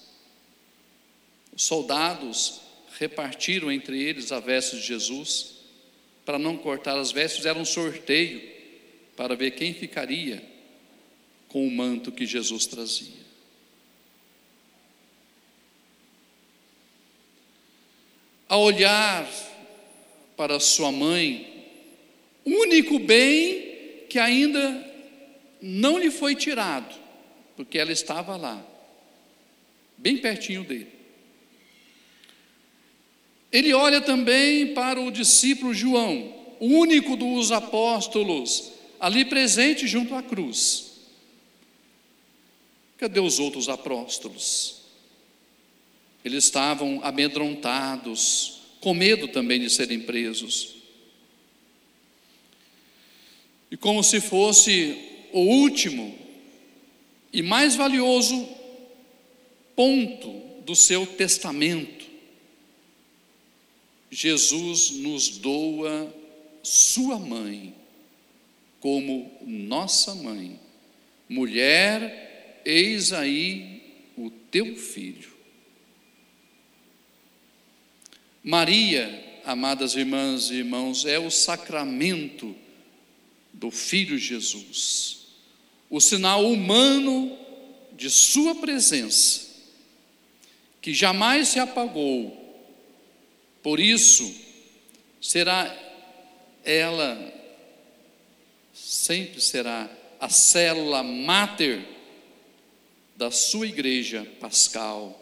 Os 1.53 1.65
soldados 1.65 2.61
repartiram 2.99 3.73
entre 3.73 4.01
eles 4.01 4.31
a 4.31 4.39
veste 4.39 4.77
de 4.77 4.83
Jesus 4.83 5.57
para 6.25 6.39
não 6.39 6.57
cortar 6.57 6.99
as 6.99 7.11
vestes, 7.11 7.39
fizeram 7.39 7.63
um 7.63 7.65
sorteio 7.65 8.43
para 9.17 9.35
ver 9.35 9.53
quem 9.53 9.73
ficaria 9.73 10.45
com 11.49 11.67
o 11.67 11.71
manto 11.71 12.13
que 12.13 12.27
Jesus 12.27 12.67
trazia. 12.67 13.27
A 18.49 18.59
olhar 18.59 19.27
para 20.37 20.61
sua 20.61 20.93
mãe, 20.93 21.65
único 22.45 22.99
bem 22.99 24.05
que 24.11 24.19
ainda 24.19 24.85
não 25.63 25.99
lhe 25.99 26.11
foi 26.11 26.35
tirado, 26.35 27.06
porque 27.57 27.79
ela 27.79 27.91
estava 27.91 28.37
lá, 28.37 28.65
bem 29.97 30.19
pertinho 30.19 30.63
dele. 30.63 30.95
Ele 33.51 33.73
olha 33.73 34.01
também 34.01 34.75
para 34.75 35.01
o 35.01 35.11
discípulo 35.11 35.73
João, 35.73 36.35
único 36.61 37.17
dos 37.17 37.51
apóstolos, 37.51 38.73
ali 39.01 39.25
presente 39.25 39.87
junto 39.87 40.15
à 40.15 40.23
cruz. 40.23 40.93
Cadê 42.99 43.21
os 43.21 43.39
outros 43.39 43.69
apóstolos? 43.69 44.83
Eles 46.25 46.45
estavam 46.45 47.01
amedrontados, 47.03 48.61
com 48.81 48.93
medo 48.93 49.29
também 49.29 49.61
de 49.61 49.71
serem 49.71 50.01
presos. 50.01 50.75
E 53.71 53.77
como 53.77 54.03
se 54.03 54.21
fosse 54.21 54.99
o 55.33 55.41
último 55.41 56.26
e 57.33 57.43
mais 57.43 57.77
valioso 57.77 58.49
ponto 59.75 60.31
do 60.65 60.75
seu 60.75 61.07
testamento, 61.07 62.07
Jesus 64.11 64.91
nos 64.91 65.29
doa 65.39 66.13
Sua 66.63 67.19
mãe 67.19 67.75
como 68.81 69.31
nossa 69.45 70.15
mãe. 70.15 70.59
Mulher, 71.29 72.63
eis 72.65 73.13
aí 73.13 73.83
o 74.17 74.31
teu 74.31 74.77
filho. 74.77 75.37
Maria, 78.43 79.41
amadas 79.45 79.97
irmãs 79.97 80.51
e 80.51 80.55
irmãos, 80.55 81.05
é 81.05 81.19
o 81.19 81.33
sacramento 81.33 82.55
do 83.53 83.73
Filho 83.73 84.17
Jesus, 84.17 85.26
o 85.89 86.01
sinal 86.01 86.45
humano 86.45 87.37
de 87.93 88.11
Sua 88.11 88.55
presença, 88.55 89.47
que 90.81 90.93
jamais 90.93 91.49
se 91.49 91.59
apagou 91.59 92.47
por 93.67 93.81
isso, 93.81 94.33
será 95.21 95.77
ela, 96.65 97.35
sempre 98.73 99.41
será 99.41 99.91
a 100.21 100.29
célula 100.29 101.03
máter 101.03 101.85
da 103.17 103.29
sua 103.33 103.67
igreja 103.67 104.25
pascal, 104.39 105.21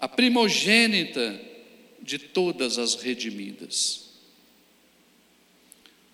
a 0.00 0.08
primogênita 0.08 1.38
de 2.00 2.18
todas 2.18 2.78
as 2.78 2.94
redimidas. 2.94 4.12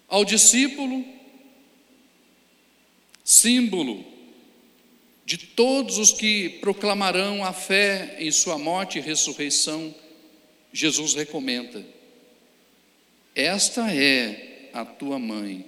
Ao 0.08 0.24
discípulo, 0.24 1.04
símbolo 3.32 4.04
de 5.24 5.38
todos 5.38 5.98
os 5.98 6.12
que 6.12 6.50
proclamarão 6.60 7.44
a 7.44 7.52
fé 7.52 8.16
em 8.18 8.30
Sua 8.30 8.58
morte 8.58 8.98
e 8.98 9.00
ressurreição, 9.00 9.94
Jesus 10.72 11.14
recomenda: 11.14 11.84
Esta 13.34 13.92
é 13.92 14.68
a 14.72 14.84
tua 14.84 15.18
mãe. 15.18 15.64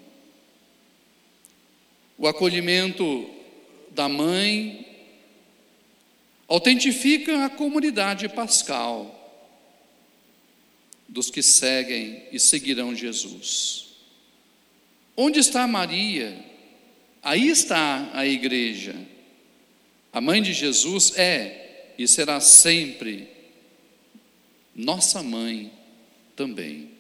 O 2.18 2.28
acolhimento 2.28 3.30
da 3.90 4.08
mãe 4.08 4.86
autentifica 6.46 7.44
a 7.44 7.50
comunidade 7.50 8.28
pascal 8.28 9.20
dos 11.08 11.30
que 11.30 11.42
seguem 11.42 12.24
e 12.30 12.38
seguirão 12.38 12.94
Jesus. 12.94 13.86
Onde 15.16 15.38
está 15.38 15.66
Maria? 15.66 16.53
Aí 17.24 17.48
está 17.48 18.10
a 18.12 18.26
igreja. 18.26 18.94
A 20.12 20.20
mãe 20.20 20.42
de 20.42 20.52
Jesus 20.52 21.16
é 21.16 21.94
e 21.96 22.06
será 22.06 22.38
sempre 22.38 23.28
nossa 24.74 25.22
mãe 25.22 25.72
também. 26.36 26.90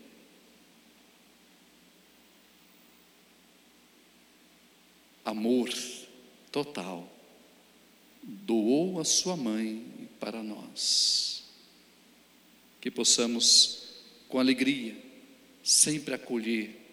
Amor 5.22 5.68
total. 6.50 7.06
Doou 8.22 9.00
a 9.00 9.04
sua 9.04 9.36
mãe 9.36 10.08
para 10.18 10.42
nós. 10.42 11.44
Que 12.80 12.90
possamos, 12.90 13.88
com 14.28 14.38
alegria, 14.38 14.96
sempre 15.62 16.14
acolher 16.14 16.83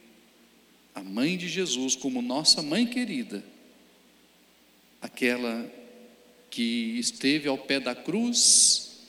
a 0.94 1.02
mãe 1.02 1.38
de 1.38 1.48
Jesus 1.48 1.96
como 1.96 2.22
nossa 2.22 2.62
mãe 2.62 2.86
querida, 2.86 3.44
aquela 5.02 5.72
que 6.50 6.98
esteve 7.00 7.48
ao 7.48 7.58
pé 7.58 7.80
da 7.80 7.96
cruz, 7.96 9.08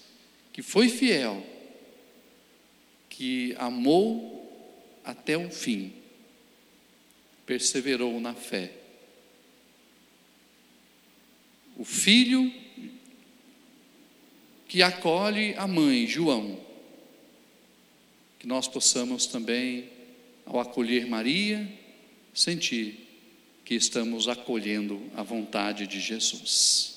que 0.52 0.62
foi 0.62 0.88
fiel 0.88 1.44
que 3.08 3.54
amou 3.58 4.42
até 5.04 5.36
o 5.36 5.50
fim, 5.50 5.92
perseverou 7.44 8.18
na 8.20 8.34
fé. 8.34 8.72
O 11.76 11.84
filho 11.84 12.52
que 14.72 14.82
acolhe 14.82 15.54
a 15.56 15.66
mãe, 15.66 16.06
João. 16.06 16.58
Que 18.38 18.46
nós 18.46 18.66
possamos 18.66 19.26
também, 19.26 19.90
ao 20.46 20.60
acolher 20.60 21.06
Maria, 21.06 21.66
sentir 22.34 23.08
que 23.64 23.74
estamos 23.74 24.28
acolhendo 24.28 25.00
a 25.16 25.22
vontade 25.22 25.86
de 25.86 26.00
Jesus. 26.00 26.92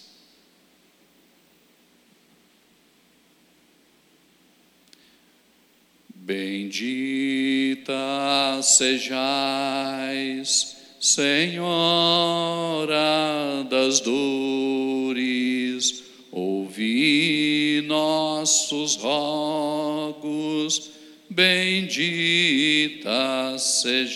Bendita 6.25 7.93
sejais, 8.63 10.75
Senhora 10.99 11.67
das 13.69 13.99
dores, 13.99 16.03
ouvi 16.31 17.83
nossos 17.85 18.95
rogos, 18.95 20.89
bendita 21.35 23.11
sejais. 23.59 24.15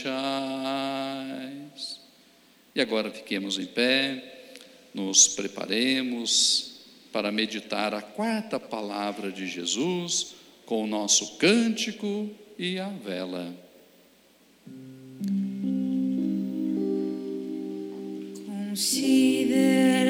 E 2.73 2.79
agora 2.79 3.12
fiquemos 3.12 3.60
em 3.60 3.65
pé, 3.65 4.23
nos 4.93 5.27
preparemos 5.27 6.79
para 7.12 7.29
meditar 7.29 7.93
a 7.93 8.01
quarta 8.01 8.58
palavra 8.58 9.32
de 9.32 9.45
Jesus 9.47 10.36
com 10.65 10.86
o 10.86 10.88
nosso 10.88 11.36
cântico 11.38 12.29
e 12.58 12.79
a 12.79 12.88
vela. 12.88 13.53
Considera 18.69 20.08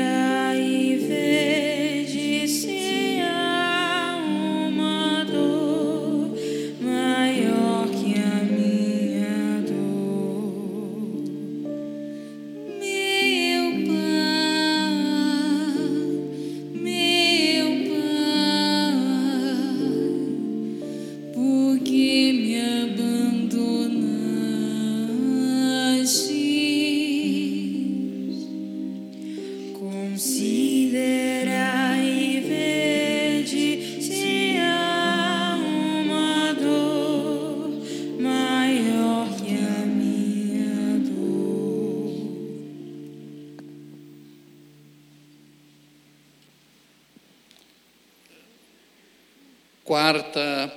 Quarta 49.90 50.72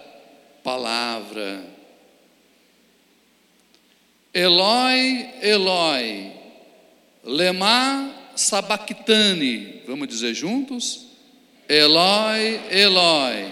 palavra. 0.65 1.63
Eloi, 4.33 5.29
Eloi, 5.43 6.33
lema 7.23 8.11
sabachthani. 8.35 9.83
Vamos 9.87 10.09
dizer 10.09 10.33
juntos? 10.33 11.09
Eloi, 11.69 12.59
Eloi, 12.71 13.51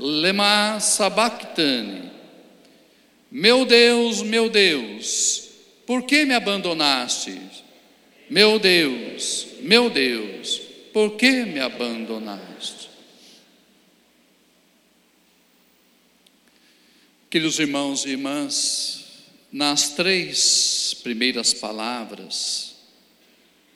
lema 0.00 0.80
sabachthani. 0.80 2.10
Meu 3.30 3.64
Deus, 3.64 4.20
meu 4.20 4.50
Deus, 4.50 5.48
por 5.86 6.02
que 6.02 6.24
me 6.24 6.34
abandonaste? 6.34 7.40
Meu 8.28 8.58
Deus, 8.58 9.46
meu 9.60 9.88
Deus, 9.88 10.60
por 10.92 11.12
que 11.12 11.44
me 11.44 11.60
abandonaste? 11.60 12.95
Queridos 17.28 17.58
irmãos 17.58 18.04
e 18.04 18.10
irmãs, 18.10 19.04
nas 19.50 19.90
três 19.94 20.94
primeiras 21.02 21.52
palavras, 21.52 22.76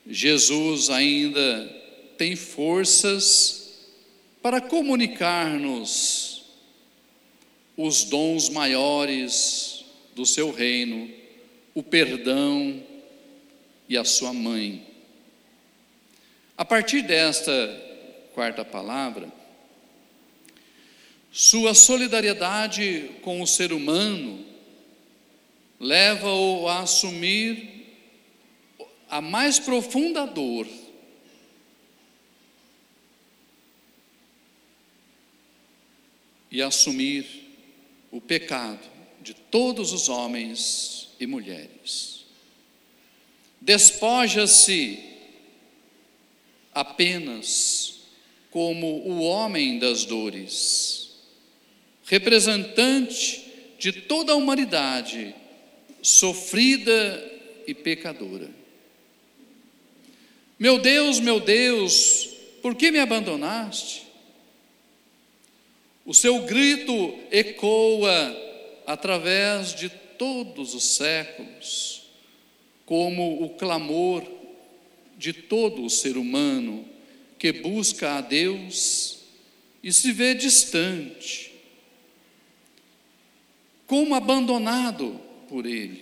Jesus 0.07 0.89
ainda 0.89 1.65
tem 2.17 2.33
forças 2.33 3.73
para 4.41 4.61
comunicar-nos 4.61 6.45
os 7.75 8.05
dons 8.05 8.47
maiores 8.47 9.83
do 10.15 10.25
seu 10.25 10.49
reino, 10.49 11.11
o 11.75 11.83
perdão 11.83 12.81
e 13.89 13.97
a 13.97 14.05
sua 14.05 14.31
mãe. 14.31 14.87
A 16.57 16.63
partir 16.63 17.01
desta 17.01 17.51
quarta 18.33 18.63
palavra, 18.63 19.40
sua 21.31 21.73
solidariedade 21.73 23.11
com 23.21 23.41
o 23.41 23.47
ser 23.47 23.71
humano 23.71 24.45
leva-o 25.79 26.67
a 26.67 26.81
assumir 26.81 27.87
a 29.09 29.21
mais 29.21 29.57
profunda 29.57 30.25
dor. 30.27 30.67
E 36.51 36.61
assumir 36.61 37.25
o 38.11 38.19
pecado 38.19 38.85
de 39.21 39.33
todos 39.33 39.93
os 39.93 40.09
homens 40.09 41.09
e 41.17 41.25
mulheres. 41.25 42.25
Despoja-se 43.61 44.99
apenas 46.73 48.01
como 48.49 48.87
o 49.07 49.21
homem 49.21 49.79
das 49.79 50.03
dores, 50.03 51.00
representante 52.11 53.41
de 53.79 53.93
toda 53.93 54.33
a 54.33 54.35
humanidade 54.35 55.33
sofrida 56.01 57.31
e 57.65 57.73
pecadora. 57.73 58.49
Meu 60.59 60.77
Deus, 60.77 61.21
meu 61.21 61.39
Deus, 61.39 62.29
por 62.61 62.75
que 62.75 62.91
me 62.91 62.99
abandonaste? 62.99 64.03
O 66.05 66.13
seu 66.13 66.39
grito 66.41 67.17
ecoa 67.31 68.37
através 68.85 69.73
de 69.73 69.87
todos 70.17 70.75
os 70.75 70.83
séculos, 70.83 72.03
como 72.85 73.41
o 73.41 73.51
clamor 73.51 74.29
de 75.17 75.31
todo 75.31 75.85
o 75.85 75.89
ser 75.89 76.17
humano 76.17 76.85
que 77.39 77.53
busca 77.53 78.17
a 78.17 78.21
Deus 78.21 79.19
e 79.81 79.93
se 79.93 80.11
vê 80.11 80.35
distante, 80.35 81.50
como 83.91 84.15
abandonado 84.15 85.19
por 85.49 85.65
Ele. 85.65 86.01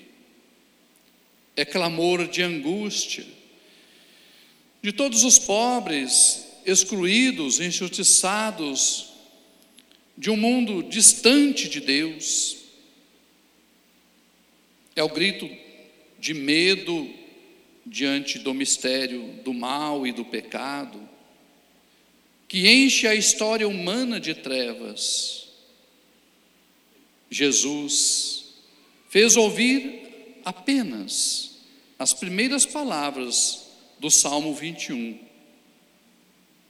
É 1.56 1.66
clamor 1.66 2.28
de 2.28 2.44
angústia 2.44 3.26
de 4.80 4.92
todos 4.92 5.24
os 5.24 5.40
pobres, 5.40 6.46
excluídos, 6.68 7.60
injustiçados, 7.60 9.10
de 10.16 10.30
um 10.30 10.38
mundo 10.38 10.84
distante 10.84 11.68
de 11.68 11.80
Deus. 11.80 12.58
É 14.96 15.02
o 15.02 15.10
grito 15.10 15.50
de 16.20 16.36
medo 16.36 17.10
diante 17.88 18.38
do 18.38 18.54
mistério 18.54 19.42
do 19.44 19.52
mal 19.52 20.06
e 20.06 20.12
do 20.12 20.24
pecado, 20.24 21.10
que 22.48 22.70
enche 22.70 23.08
a 23.08 23.16
história 23.16 23.68
humana 23.68 24.20
de 24.20 24.36
trevas. 24.36 25.49
Jesus 27.30 28.46
fez 29.10 29.36
ouvir 29.36 30.42
apenas 30.44 31.58
as 31.98 32.14
primeiras 32.14 32.66
palavras 32.66 33.68
do 34.00 34.10
Salmo 34.10 34.54
21, 34.54 35.20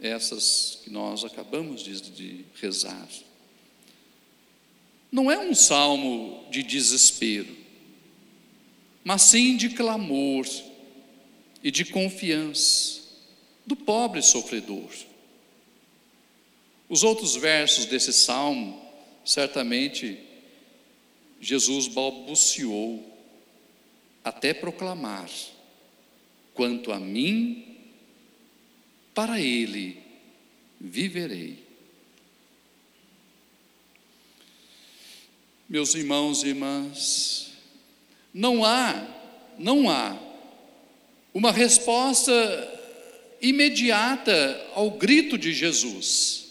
essas 0.02 0.80
que 0.84 0.89
nós 0.89 1.24
acabamos 1.24 1.84
de, 1.84 2.02
de 2.12 2.45
rezar. 2.60 3.08
Não 5.12 5.32
é 5.32 5.38
um 5.38 5.54
salmo 5.54 6.45
de 6.50 6.63
desespero, 6.63 7.56
mas 9.04 9.24
sim 9.24 9.56
de 9.56 9.69
clamor 9.69 10.48
e 11.63 11.72
de 11.72 11.86
confiança 11.86 13.02
do 13.65 13.76
pobre 13.76 14.22
sofredor. 14.22 14.89
Os 16.88 17.04
outros 17.04 17.36
versos 17.36 17.86
desse 17.86 18.12
salmo, 18.12 18.82
certamente, 19.24 20.19
Jesus 21.39 21.88
balbuciou 21.88 23.04
até 24.23 24.54
proclamar: 24.54 25.30
Quanto 26.54 26.91
a 26.91 26.99
mim, 26.99 27.78
para 29.13 29.39
ele 29.39 29.97
viverei. 30.80 31.67
Meus 35.67 35.93
irmãos 35.93 36.43
e 36.43 36.47
irmãs, 36.47 37.52
não 38.34 38.65
há, 38.65 39.08
não 39.58 39.89
há 39.89 40.17
uma 41.34 41.52
resposta 41.52 42.34
imediata 43.41 44.67
ao 44.73 44.91
grito 44.91 45.38
de 45.38 45.54
Jesus. 45.54 46.47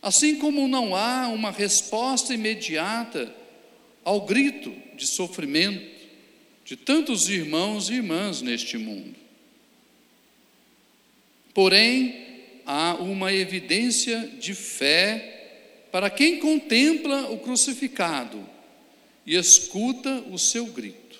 Assim 0.00 0.36
como 0.36 0.68
não 0.68 0.94
há 0.94 1.28
uma 1.28 1.50
resposta 1.50 2.32
imediata 2.32 3.34
ao 4.04 4.22
grito 4.22 4.74
de 4.96 5.06
sofrimento 5.06 6.00
de 6.64 6.76
tantos 6.76 7.28
irmãos 7.28 7.90
e 7.90 7.94
irmãs 7.94 8.42
neste 8.42 8.78
mundo. 8.78 9.16
Porém, 11.52 12.14
há 12.64 12.94
uma 12.94 13.32
evidência 13.32 14.28
de 14.38 14.54
fé 14.54 15.86
para 15.90 16.08
quem 16.08 16.38
contempla 16.38 17.30
o 17.30 17.38
crucificado 17.38 18.48
e 19.26 19.34
escuta 19.34 20.24
o 20.30 20.38
seu 20.38 20.66
grito. 20.66 21.18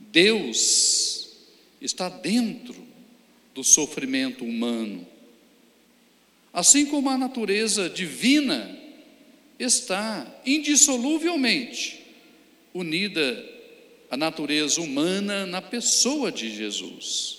Deus 0.00 1.28
está 1.80 2.08
dentro 2.08 2.74
do 3.54 3.62
sofrimento 3.62 4.44
humano, 4.44 5.06
assim 6.52 6.86
como 6.86 7.10
a 7.10 7.18
natureza 7.18 7.90
divina 7.90 8.77
está 9.58 10.26
indissoluvelmente 10.46 12.04
unida 12.72 13.44
à 14.10 14.16
natureza 14.16 14.80
humana 14.80 15.46
na 15.46 15.60
pessoa 15.60 16.30
de 16.30 16.54
Jesus. 16.54 17.38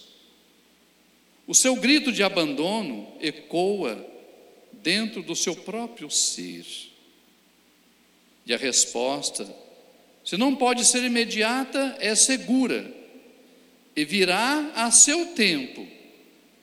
O 1.48 1.56
seu 1.56 1.76
grito 1.76 2.12
de 2.12 2.22
abandono 2.22 3.08
ecoa 3.20 4.06
dentro 4.74 5.24
do 5.24 5.36
seu 5.36 5.56
próprio 5.56 6.10
ser. 6.10 6.66
E 8.46 8.54
a 8.54 8.58
resposta, 8.58 9.48
se 10.24 10.38
não 10.38 10.56
pode 10.56 10.86
ser 10.86 11.04
imediata, 11.04 11.98
é 12.00 12.14
segura 12.16 12.94
e 13.96 14.06
virá 14.06 14.72
a 14.76 14.92
seu 14.92 15.28
tempo 15.28 15.88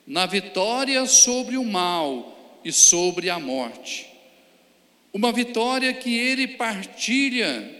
na 0.05 0.25
vitória 0.25 1.05
sobre 1.05 1.57
o 1.57 1.63
mal 1.63 2.59
e 2.63 2.71
sobre 2.71 3.29
a 3.29 3.39
morte. 3.39 4.16
Uma 5.13 5.31
vitória 5.31 5.93
que 5.93 6.13
ele 6.15 6.47
partilha 6.49 7.75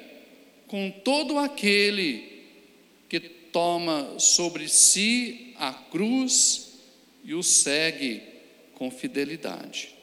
com 0.67 0.91
todo 0.91 1.37
aquele 1.37 2.43
que 3.09 3.19
toma 3.19 4.19
sobre 4.19 4.67
si 4.67 5.53
a 5.57 5.73
cruz 5.73 6.73
e 7.23 7.33
o 7.33 7.43
segue 7.43 8.21
com 8.73 8.91
fidelidade. 8.91 9.95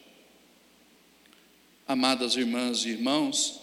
Amadas 1.86 2.36
irmãs 2.36 2.84
e 2.84 2.90
irmãos, 2.90 3.60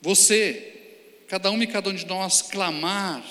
você, 0.00 1.24
cada 1.28 1.50
um 1.50 1.62
e 1.62 1.66
cada 1.66 1.88
um 1.88 1.94
de 1.94 2.04
nós, 2.06 2.42
clamar 2.42 3.24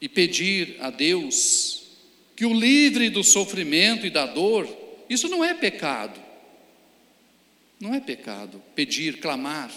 e 0.00 0.08
pedir 0.08 0.76
a 0.80 0.90
Deus 0.90 1.85
que 2.36 2.44
o 2.44 2.52
livre 2.52 3.08
do 3.08 3.24
sofrimento 3.24 4.06
e 4.06 4.10
da 4.10 4.26
dor, 4.26 4.68
isso 5.08 5.26
não 5.26 5.42
é 5.42 5.54
pecado. 5.54 6.20
Não 7.80 7.94
é 7.94 8.00
pecado 8.00 8.62
pedir, 8.74 9.20
clamar. 9.20 9.72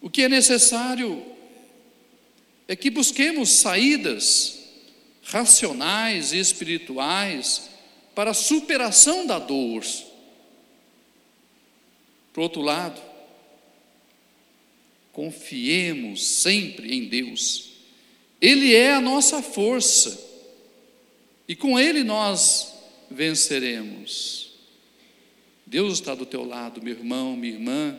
O 0.00 0.10
que 0.10 0.22
é 0.22 0.28
necessário 0.28 1.24
é 2.68 2.76
que 2.76 2.90
busquemos 2.90 3.50
saídas 3.50 4.58
racionais 5.22 6.34
e 6.34 6.38
espirituais 6.38 7.70
para 8.14 8.32
a 8.32 8.34
superação 8.34 9.26
da 9.26 9.38
dor. 9.38 9.82
Por 12.34 12.42
outro 12.42 12.60
lado, 12.60 13.00
confiemos 15.12 16.26
sempre 16.26 16.94
em 16.94 17.06
Deus. 17.06 17.70
Ele 18.38 18.74
é 18.74 18.92
a 18.92 19.00
nossa 19.00 19.40
força 19.40 20.25
e 21.48 21.54
com 21.54 21.78
Ele 21.78 22.02
nós 22.02 22.74
venceremos. 23.10 24.52
Deus 25.64 25.94
está 25.94 26.14
do 26.14 26.26
teu 26.26 26.44
lado, 26.44 26.82
meu 26.82 26.94
irmão, 26.94 27.36
minha 27.36 27.54
irmã. 27.54 27.98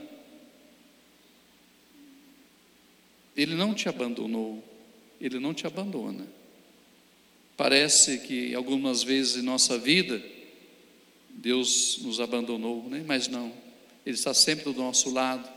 Ele 3.35 3.55
não 3.55 3.73
te 3.73 3.87
abandonou, 3.87 4.63
ele 5.19 5.39
não 5.39 5.53
te 5.53 5.67
abandona. 5.67 6.25
Parece 7.55 8.19
que 8.19 8.53
algumas 8.55 9.03
vezes 9.03 9.37
em 9.37 9.41
nossa 9.41 9.77
vida 9.77 10.23
Deus 11.37 11.99
nos 12.01 12.19
abandonou, 12.19 12.83
né? 12.89 13.03
mas 13.05 13.27
não, 13.27 13.53
Ele 14.05 14.15
está 14.15 14.33
sempre 14.33 14.65
do 14.65 14.73
nosso 14.73 15.11
lado, 15.11 15.47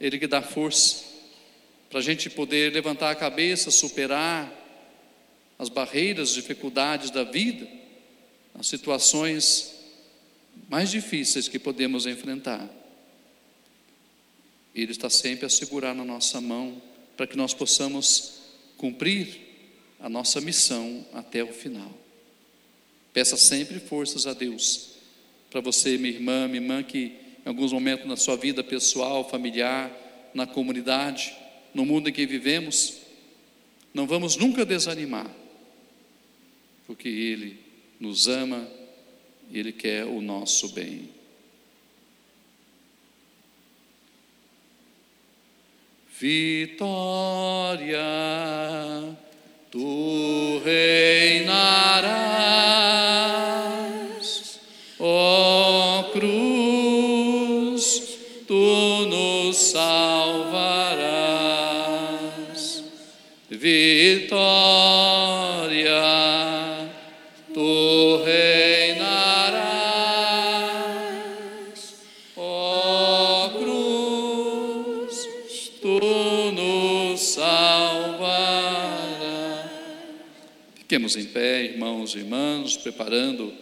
Ele 0.00 0.18
que 0.18 0.26
dá 0.26 0.42
força 0.42 1.04
para 1.88 2.00
a 2.00 2.02
gente 2.02 2.28
poder 2.28 2.72
levantar 2.72 3.10
a 3.10 3.14
cabeça, 3.14 3.70
superar 3.70 4.52
as 5.60 5.68
barreiras, 5.68 6.30
as 6.30 6.34
dificuldades 6.34 7.10
da 7.10 7.22
vida, 7.22 7.68
as 8.58 8.66
situações 8.66 9.74
mais 10.70 10.90
difíceis 10.90 11.48
que 11.48 11.58
podemos 11.58 12.06
enfrentar. 12.06 12.66
Ele 14.74 14.90
está 14.90 15.10
sempre 15.10 15.44
a 15.44 15.50
segurar 15.50 15.94
na 15.94 16.02
nossa 16.02 16.40
mão 16.40 16.80
para 17.14 17.26
que 17.26 17.36
nós 17.36 17.52
possamos 17.52 18.40
cumprir 18.78 19.38
a 20.00 20.08
nossa 20.08 20.40
missão 20.40 21.04
até 21.12 21.44
o 21.44 21.52
final. 21.52 21.92
Peça 23.12 23.36
sempre 23.36 23.80
forças 23.80 24.26
a 24.26 24.32
Deus. 24.32 24.92
Para 25.50 25.60
você, 25.60 25.98
minha 25.98 26.14
irmã, 26.14 26.48
minha 26.48 26.62
irmã, 26.62 26.82
que 26.82 27.12
em 27.44 27.48
alguns 27.48 27.70
momentos 27.70 28.06
na 28.06 28.16
sua 28.16 28.34
vida 28.34 28.64
pessoal, 28.64 29.28
familiar, 29.28 29.94
na 30.32 30.46
comunidade, 30.46 31.36
no 31.74 31.84
mundo 31.84 32.08
em 32.08 32.12
que 32.14 32.24
vivemos, 32.24 32.94
não 33.92 34.06
vamos 34.06 34.36
nunca 34.36 34.64
desanimar, 34.64 35.30
porque 36.90 37.08
Ele 37.08 37.56
nos 38.00 38.26
ama 38.26 38.68
e 39.48 39.60
Ele 39.60 39.70
quer 39.70 40.04
o 40.06 40.20
nosso 40.20 40.70
bem. 40.70 41.08
Vitória, 46.18 48.00
tu 49.70 50.60
reinarás, 50.64 52.10
Fiquemos 81.00 81.16
em 81.16 81.32
pé, 81.32 81.64
irmãos 81.64 82.14
e 82.14 82.18
irmãs, 82.18 82.76
preparando 82.76 83.54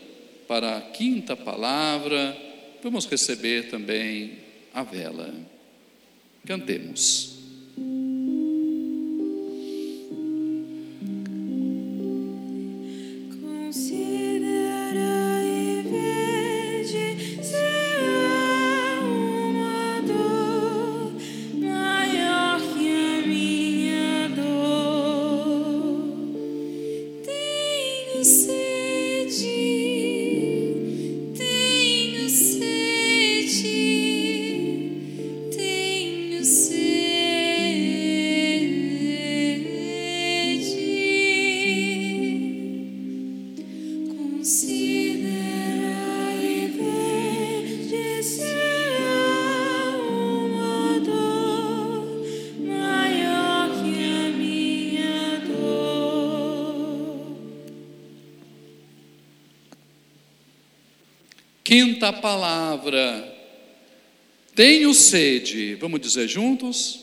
para 0.49 0.77
a 0.77 0.81
quinta 0.81 1.37
palavra. 1.37 2.37
Vamos 2.83 3.07
receber 3.07 3.69
também 3.69 4.39
a 4.75 4.83
vela. 4.83 5.33
Cantemos. 6.45 7.38
Quinta 62.09 62.23
palavra. 62.23 63.37
Tenho 64.55 64.95
sede. 64.95 65.75
Vamos 65.75 66.01
dizer 66.01 66.27
juntos? 66.27 67.01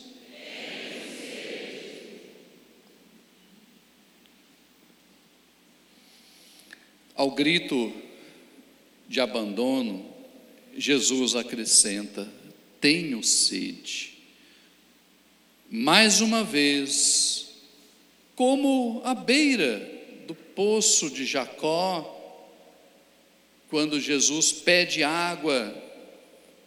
Ao 7.13 7.29
grito 7.31 7.93
de 9.07 9.21
abandono, 9.21 10.03
Jesus 10.75 11.35
acrescenta: 11.35 12.27
Tenho 12.81 13.21
sede. 13.21 14.17
Mais 15.69 16.19
uma 16.19 16.43
vez, 16.43 17.61
como 18.35 19.01
à 19.05 19.13
beira 19.13 19.87
do 20.25 20.33
poço 20.33 21.11
de 21.11 21.27
Jacó, 21.27 22.14
quando 23.75 23.99
Jesus 23.99 24.53
pede 24.53 25.03
água 25.03 25.75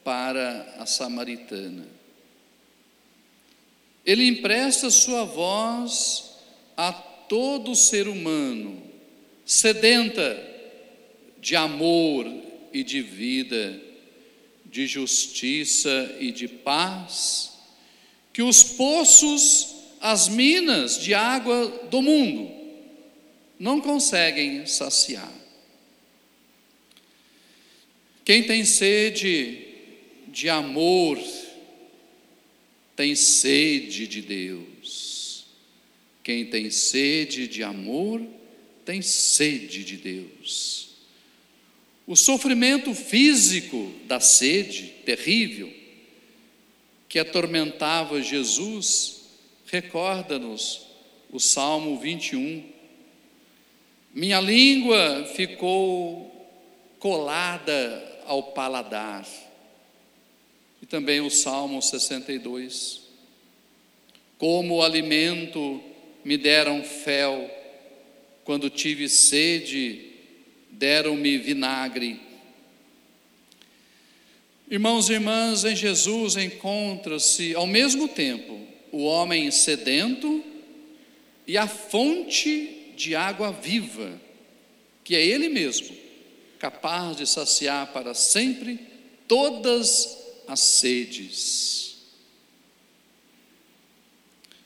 para 0.05 0.75
a 0.79 0.85
samaritana. 0.85 1.89
Ele 4.05 4.29
empresta 4.29 4.91
sua 4.91 5.25
voz 5.25 6.33
a 6.77 6.93
todo 6.93 7.75
ser 7.75 8.09
humano, 8.09 8.83
sedenta 9.47 10.39
de 11.41 11.57
amor 11.57 12.31
e 12.75 12.85
de 12.85 13.01
vida, 13.01 13.81
de 14.67 14.87
justiça 14.87 16.15
e 16.21 16.31
de 16.31 16.47
paz, 16.47 17.55
que 18.35 18.43
os 18.43 18.63
poços, 18.63 19.77
as 19.99 20.29
minas 20.29 20.99
de 20.99 21.15
água 21.15 21.69
do 21.91 22.03
mundo 22.03 22.51
não 23.59 23.81
conseguem 23.81 24.67
saciar. 24.67 25.38
Quem 28.29 28.43
tem 28.43 28.63
sede 28.63 29.59
de 30.27 30.51
amor, 30.51 31.19
tem 32.95 33.15
sede 33.15 34.07
de 34.07 34.21
Deus. 34.21 35.47
Quem 36.23 36.45
tem 36.45 36.69
sede 36.69 37.49
de 37.49 37.63
amor, 37.63 38.21
tem 38.85 39.01
sede 39.01 39.83
de 39.83 39.97
Deus. 39.97 40.91
O 42.07 42.15
sofrimento 42.15 42.95
físico 42.95 43.95
da 44.07 44.21
sede 44.21 44.93
terrível 45.07 45.73
que 47.09 47.19
atormentava 47.19 48.21
Jesus, 48.21 49.23
recorda-nos 49.65 50.83
o 51.31 51.41
Salmo 51.41 51.99
21. 51.99 52.63
Minha 54.13 54.39
língua 54.39 55.25
ficou 55.35 56.31
colada 56.99 58.08
ao 58.29 58.43
paladar. 58.43 59.27
E 60.81 60.87
também 60.87 61.21
o 61.21 61.31
Salmo 61.31 61.83
62. 61.83 63.01
Como 64.37 64.83
alimento 64.83 65.83
me 66.23 66.37
deram 66.37 66.85
fel, 66.85 67.51
quando 68.45 68.71
tive 68.71 69.09
sede, 69.09 70.13
deram-me 70.71 71.39
vinagre. 71.39 72.21
Irmãos 74.71 75.09
e 75.09 75.15
irmãs, 75.15 75.65
em 75.65 75.75
Jesus 75.75 76.37
encontra-se 76.37 77.55
ao 77.55 77.67
mesmo 77.67 78.07
tempo 78.07 78.61
o 78.93 79.03
homem 79.05 79.51
sedento 79.51 80.45
e 81.47 81.57
a 81.57 81.67
fonte 81.67 82.93
de 82.95 83.17
água 83.17 83.51
viva, 83.51 84.21
que 85.03 85.17
é 85.17 85.27
Ele 85.27 85.49
mesmo 85.49 85.98
capaz 86.59 87.17
de 87.17 87.27
saciar 87.27 87.93
para 87.93 88.15
sempre 88.15 88.79
todas 89.27 90.19
as 90.47 90.61
sedes. 90.61 91.97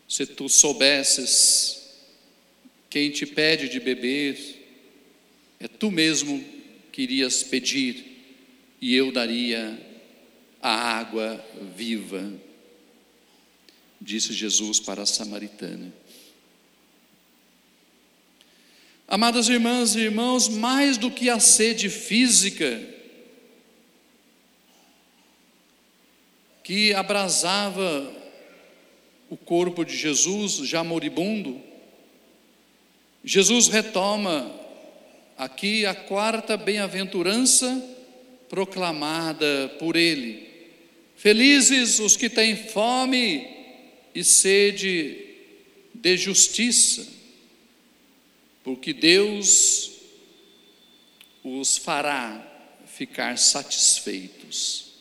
Se 0.09 0.27
tu 0.27 0.49
soubesses 0.49 1.83
quem 2.89 3.11
te 3.11 3.25
pede 3.25 3.69
de 3.69 3.81
beber, 3.81 4.39
é 5.59 5.67
tu 5.67 5.91
mesmo 5.91 6.45
que 6.93 7.03
irias 7.03 7.43
pedir, 7.43 8.05
e 8.81 8.95
eu 8.95 9.11
daria 9.11 9.81
a 10.61 10.99
água 10.99 11.43
viva, 11.75 12.33
disse 14.01 14.33
Jesus 14.33 14.79
para 14.79 15.03
a 15.03 15.07
samaritana. 15.07 15.93
Amadas 19.13 19.51
irmãs 19.51 19.95
e 19.95 20.01
irmãos, 20.01 20.49
mais 20.49 20.97
do 20.97 21.11
que 21.11 21.29
a 21.29 21.39
sede 21.39 21.91
física 21.91 22.81
que 26.65 26.95
abrasava 26.95 28.11
o 29.29 29.37
corpo 29.37 29.85
de 29.85 29.95
Jesus, 29.95 30.67
já 30.67 30.83
moribundo, 30.83 31.61
Jesus 33.23 33.69
retoma 33.69 34.51
aqui 35.37 35.85
a 35.85 35.95
quarta 35.95 36.57
bem-aventurança 36.57 37.87
proclamada 38.49 39.77
por 39.79 39.95
ele. 39.95 40.49
Felizes 41.17 41.99
os 41.99 42.17
que 42.17 42.31
têm 42.31 42.57
fome 42.57 43.47
e 44.15 44.25
sede 44.25 45.19
de 45.93 46.17
justiça 46.17 47.21
porque 48.63 48.93
Deus 48.93 49.93
os 51.43 51.77
fará 51.77 52.49
ficar 52.87 53.37
satisfeitos. 53.37 54.93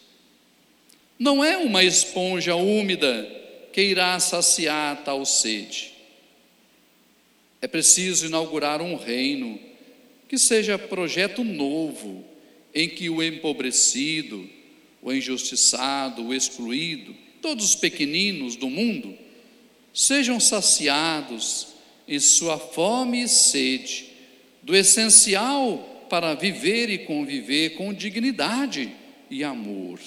Não 1.17 1.43
é 1.43 1.57
uma 1.57 1.83
esponja 1.83 2.55
úmida 2.55 3.29
que 3.71 3.81
irá 3.81 4.19
saciar 4.19 5.03
tal 5.03 5.25
sede. 5.25 5.93
É 7.61 7.67
preciso 7.67 8.25
inaugurar 8.25 8.81
um 8.81 8.95
reino 8.95 9.59
que 10.27 10.37
seja 10.37 10.79
projeto 10.79 11.43
novo, 11.43 12.25
em 12.73 12.89
que 12.89 13.09
o 13.09 13.21
empobrecido, 13.21 14.49
o 15.01 15.13
injustiçado, 15.13 16.25
o 16.25 16.33
excluído, 16.33 17.13
todos 17.41 17.65
os 17.65 17.75
pequeninos 17.75 18.55
do 18.55 18.69
mundo, 18.69 19.15
sejam 19.93 20.39
saciados 20.39 21.70
e 22.07 22.19
sua 22.19 22.57
fome 22.57 23.23
e 23.23 23.27
sede 23.27 24.11
do 24.61 24.75
essencial 24.75 26.05
para 26.09 26.33
viver 26.33 26.89
e 26.89 26.99
conviver 26.99 27.71
com 27.71 27.93
dignidade 27.93 28.93
e 29.29 29.43
amor. 29.43 29.99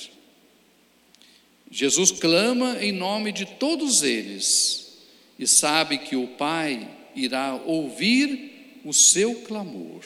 Jesus 1.71 2.13
clama 2.13 2.77
em 2.85 2.93
nome 2.93 3.33
de 3.33 3.47
todos 3.47 4.03
eles 4.03 4.99
e 5.39 5.47
sabe 5.47 5.99
que 5.99 6.15
o 6.15 6.29
Pai 6.29 6.89
irá 7.17 7.55
ouvir 7.55 8.81
o 8.85 8.93
seu 8.93 9.35
clamor. 9.43 10.05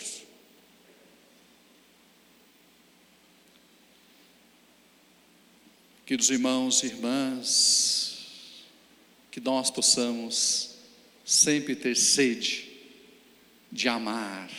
Queridos 6.06 6.30
irmãos 6.30 6.82
e 6.82 6.86
irmãs, 6.86 8.16
que 9.30 9.40
nós 9.40 9.70
possamos 9.70 10.67
sempre 11.28 11.76
ter 11.76 11.94
sede 11.94 12.66
de 13.70 13.86
amar 13.86 14.50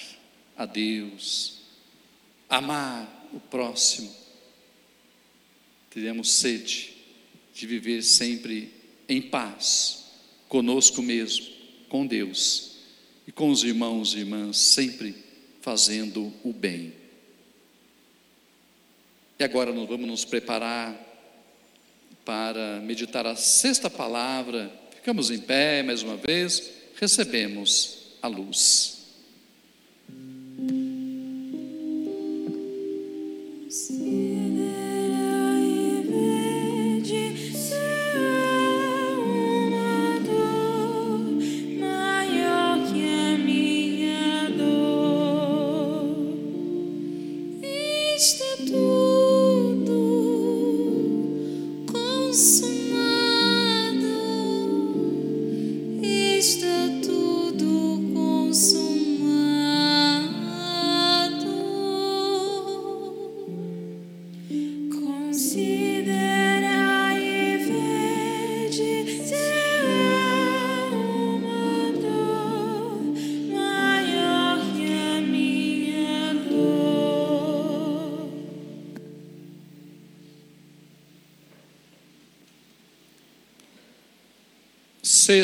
a 0.55 0.67
Deus, 0.67 1.61
amar 2.47 3.27
o 3.33 3.39
próximo. 3.39 4.13
Teremos 5.89 6.29
sede 6.29 6.93
de 7.55 7.65
viver 7.65 8.03
sempre 8.03 8.71
em 9.09 9.19
paz, 9.19 10.11
conosco 10.47 11.01
mesmo, 11.01 11.47
com 11.89 12.05
Deus 12.05 12.75
e 13.25 13.31
com 13.31 13.49
os 13.49 13.63
irmãos 13.63 14.13
e 14.13 14.19
irmãs, 14.19 14.55
sempre 14.55 15.15
fazendo 15.61 16.31
o 16.43 16.53
bem. 16.53 16.93
E 19.39 19.43
agora 19.43 19.73
nós 19.73 19.89
vamos 19.89 20.07
nos 20.07 20.23
preparar 20.23 20.95
para 22.23 22.79
meditar 22.81 23.25
a 23.25 23.35
sexta 23.35 23.89
palavra 23.89 24.78
Ficamos 24.99 25.31
em 25.31 25.39
pé 25.39 25.81
mais 25.81 26.03
uma 26.03 26.17
vez, 26.17 26.71
recebemos 26.99 28.17
a 28.21 28.27
luz. 28.27 28.97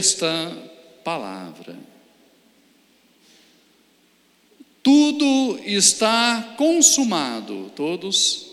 Sexta 0.05 0.55
palavra. 1.03 1.75
Tudo 4.83 5.59
está 5.65 6.53
consumado. 6.55 7.71
Todos. 7.75 8.51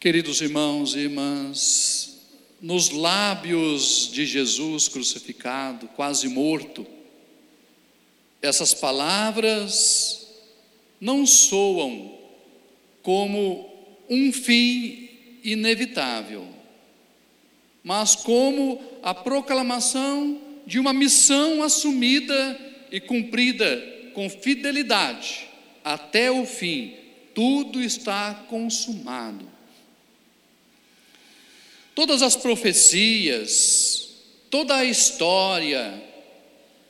Queridos 0.00 0.40
irmãos 0.40 0.96
e 0.96 0.98
irmãs, 0.98 2.18
nos 2.60 2.90
lábios 2.90 4.10
de 4.12 4.26
Jesus 4.26 4.88
crucificado, 4.88 5.86
quase 5.94 6.26
morto, 6.26 6.84
essas 8.42 8.74
palavras 8.74 10.26
não 11.00 11.24
soam 11.24 12.18
como 13.00 13.72
um 14.10 14.32
fim 14.32 15.03
inevitável, 15.44 16.48
mas 17.82 18.16
como 18.16 18.82
a 19.02 19.12
proclamação 19.12 20.40
de 20.66 20.78
uma 20.78 20.92
missão 20.92 21.62
assumida 21.62 22.58
e 22.90 22.98
cumprida 22.98 24.10
com 24.14 24.30
fidelidade 24.30 25.46
até 25.84 26.30
o 26.30 26.46
fim. 26.46 26.94
Tudo 27.34 27.82
está 27.82 28.46
consumado. 28.48 29.52
Todas 31.94 32.22
as 32.22 32.34
profecias, 32.34 34.08
toda 34.50 34.76
a 34.76 34.84
história, 34.84 36.02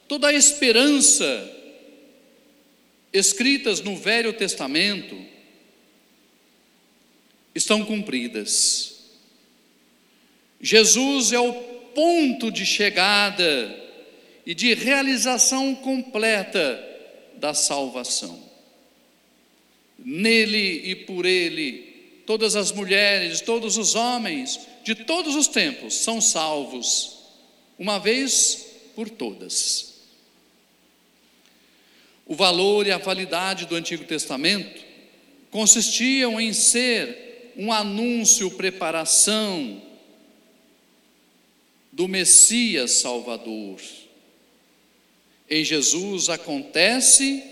toda 0.06 0.28
a 0.28 0.32
esperança 0.32 1.50
escritas 3.12 3.80
no 3.80 3.96
Velho 3.96 4.32
Testamento 4.32 5.16
estão 7.54 7.84
cumpridas. 7.84 8.94
Jesus 10.60 11.32
é 11.32 11.38
o 11.38 11.52
ponto 11.94 12.50
de 12.50 12.66
chegada 12.66 13.82
e 14.44 14.54
de 14.54 14.74
realização 14.74 15.74
completa 15.74 16.82
da 17.36 17.54
salvação. 17.54 18.42
Nele 19.98 20.90
e 20.90 20.94
por 20.94 21.24
ele, 21.24 22.22
todas 22.26 22.56
as 22.56 22.72
mulheres, 22.72 23.40
todos 23.40 23.76
os 23.76 23.94
homens 23.94 24.60
de 24.82 24.94
todos 24.94 25.34
os 25.34 25.48
tempos 25.48 25.94
são 25.94 26.20
salvos, 26.20 27.18
uma 27.78 27.98
vez 27.98 28.66
por 28.94 29.08
todas. 29.08 29.94
O 32.26 32.34
valor 32.34 32.86
e 32.86 32.90
a 32.90 32.98
validade 32.98 33.66
do 33.66 33.76
Antigo 33.76 34.04
Testamento 34.04 34.82
consistiam 35.50 36.40
em 36.40 36.52
ser 36.52 37.23
um 37.56 37.72
anúncio, 37.72 38.50
preparação 38.50 39.80
do 41.92 42.08
Messias 42.08 42.92
Salvador. 42.92 43.80
Em 45.48 45.64
Jesus 45.64 46.28
acontece 46.28 47.42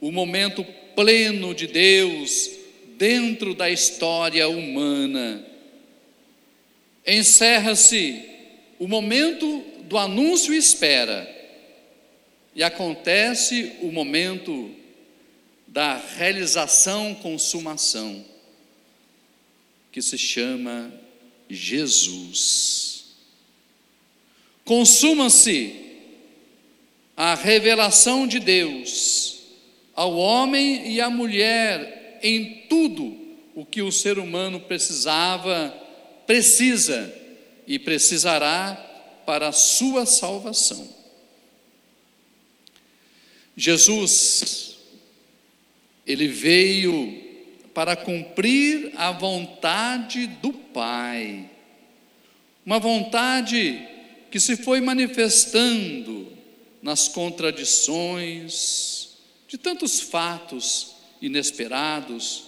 o 0.00 0.10
momento 0.10 0.64
pleno 0.94 1.54
de 1.54 1.66
Deus 1.66 2.50
dentro 2.96 3.54
da 3.54 3.68
história 3.68 4.48
humana. 4.48 5.44
Encerra-se 7.06 8.22
o 8.78 8.88
momento 8.88 9.62
do 9.82 9.98
anúncio 9.98 10.54
e 10.54 10.56
espera, 10.56 11.32
e 12.54 12.62
acontece 12.62 13.72
o 13.82 13.92
momento 13.92 14.70
da 15.68 15.96
realização, 16.16 17.14
consumação, 17.14 18.24
que 19.96 20.02
se 20.02 20.18
chama 20.18 20.92
Jesus. 21.48 23.14
Consuma-se 24.62 25.74
a 27.16 27.34
revelação 27.34 28.26
de 28.26 28.38
Deus 28.38 29.38
ao 29.94 30.14
homem 30.14 30.92
e 30.92 31.00
à 31.00 31.08
mulher 31.08 32.20
em 32.22 32.66
tudo 32.68 33.16
o 33.54 33.64
que 33.64 33.80
o 33.80 33.90
ser 33.90 34.18
humano 34.18 34.60
precisava, 34.60 35.70
precisa 36.26 37.10
e 37.66 37.78
precisará 37.78 38.74
para 39.24 39.48
a 39.48 39.52
sua 39.52 40.04
salvação. 40.04 40.86
Jesus, 43.56 44.76
ele 46.06 46.28
veio 46.28 47.25
para 47.76 47.94
cumprir 47.94 48.90
a 48.96 49.12
vontade 49.12 50.26
do 50.26 50.50
Pai, 50.50 51.46
uma 52.64 52.78
vontade 52.78 53.86
que 54.30 54.40
se 54.40 54.56
foi 54.56 54.80
manifestando 54.80 56.32
nas 56.80 57.06
contradições 57.06 59.18
de 59.46 59.58
tantos 59.58 60.00
fatos 60.00 60.94
inesperados 61.20 62.44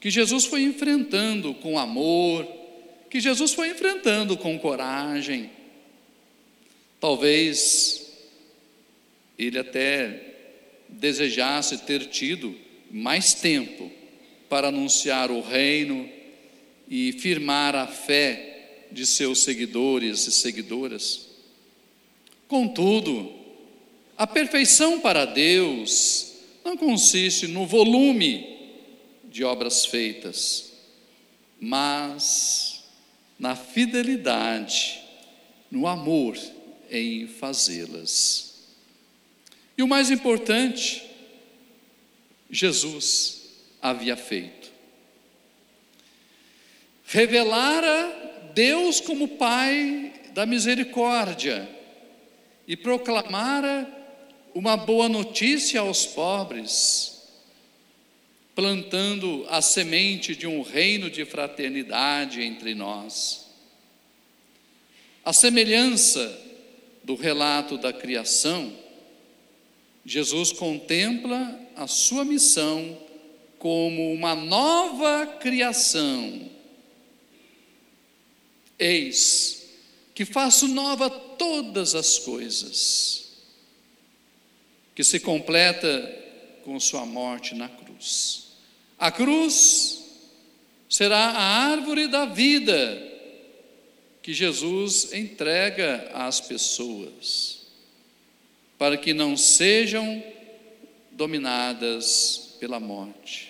que 0.00 0.10
Jesus 0.10 0.46
foi 0.46 0.62
enfrentando 0.62 1.52
com 1.52 1.78
amor, 1.78 2.48
que 3.10 3.20
Jesus 3.20 3.52
foi 3.52 3.68
enfrentando 3.68 4.34
com 4.34 4.58
coragem. 4.58 5.50
Talvez 6.98 8.14
ele 9.38 9.58
até 9.58 10.22
desejasse 10.88 11.76
ter 11.76 12.06
tido 12.06 12.56
mais 12.90 13.34
tempo 13.34 13.99
para 14.50 14.68
anunciar 14.68 15.30
o 15.30 15.40
reino 15.40 16.10
e 16.88 17.12
firmar 17.12 17.76
a 17.76 17.86
fé 17.86 18.86
de 18.90 19.06
seus 19.06 19.44
seguidores 19.44 20.26
e 20.26 20.32
seguidoras. 20.32 21.28
Contudo, 22.48 23.32
a 24.18 24.26
perfeição 24.26 25.00
para 25.00 25.24
Deus 25.24 26.32
não 26.64 26.76
consiste 26.76 27.46
no 27.46 27.64
volume 27.64 28.58
de 29.24 29.44
obras 29.44 29.86
feitas, 29.86 30.72
mas 31.60 32.82
na 33.38 33.54
fidelidade, 33.54 35.00
no 35.70 35.86
amor 35.86 36.36
em 36.90 37.28
fazê-las. 37.28 38.66
E 39.78 39.82
o 39.84 39.88
mais 39.88 40.10
importante, 40.10 41.04
Jesus 42.50 43.39
havia 43.82 44.16
feito. 44.16 44.70
Revelara 47.04 48.50
Deus 48.54 49.00
como 49.00 49.26
Pai 49.28 50.12
da 50.32 50.46
misericórdia 50.46 51.68
e 52.66 52.76
proclamara 52.76 53.88
uma 54.54 54.76
boa 54.76 55.08
notícia 55.08 55.80
aos 55.80 56.06
pobres, 56.06 57.22
plantando 58.54 59.46
a 59.48 59.62
semente 59.62 60.36
de 60.36 60.46
um 60.46 60.62
reino 60.62 61.10
de 61.10 61.24
fraternidade 61.24 62.42
entre 62.42 62.74
nós. 62.74 63.48
A 65.24 65.32
semelhança 65.32 66.38
do 67.02 67.14
relato 67.14 67.76
da 67.78 67.92
criação, 67.92 68.72
Jesus 70.04 70.52
contempla 70.52 71.58
a 71.76 71.86
sua 71.86 72.24
missão 72.24 72.96
como 73.60 74.10
uma 74.12 74.34
nova 74.34 75.26
criação. 75.38 76.50
Eis 78.78 79.68
que 80.14 80.24
faço 80.24 80.66
nova 80.66 81.08
todas 81.08 81.94
as 81.94 82.18
coisas, 82.18 83.32
que 84.94 85.04
se 85.04 85.20
completa 85.20 85.88
com 86.64 86.80
sua 86.80 87.06
morte 87.06 87.54
na 87.54 87.68
cruz. 87.68 88.48
A 88.98 89.10
cruz 89.10 90.04
será 90.88 91.18
a 91.18 91.42
árvore 91.70 92.08
da 92.08 92.24
vida 92.24 93.08
que 94.22 94.32
Jesus 94.32 95.12
entrega 95.12 96.10
às 96.14 96.40
pessoas 96.40 97.66
para 98.78 98.96
que 98.96 99.12
não 99.12 99.36
sejam 99.36 100.22
dominadas 101.12 102.56
pela 102.58 102.80
morte. 102.80 103.49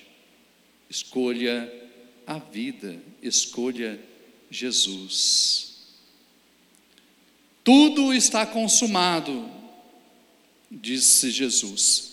Escolha 0.91 1.72
a 2.26 2.38
vida, 2.38 3.01
escolha 3.22 4.01
Jesus. 4.51 5.86
Tudo 7.62 8.12
está 8.12 8.45
consumado, 8.45 9.49
disse 10.68 11.30
Jesus. 11.30 12.11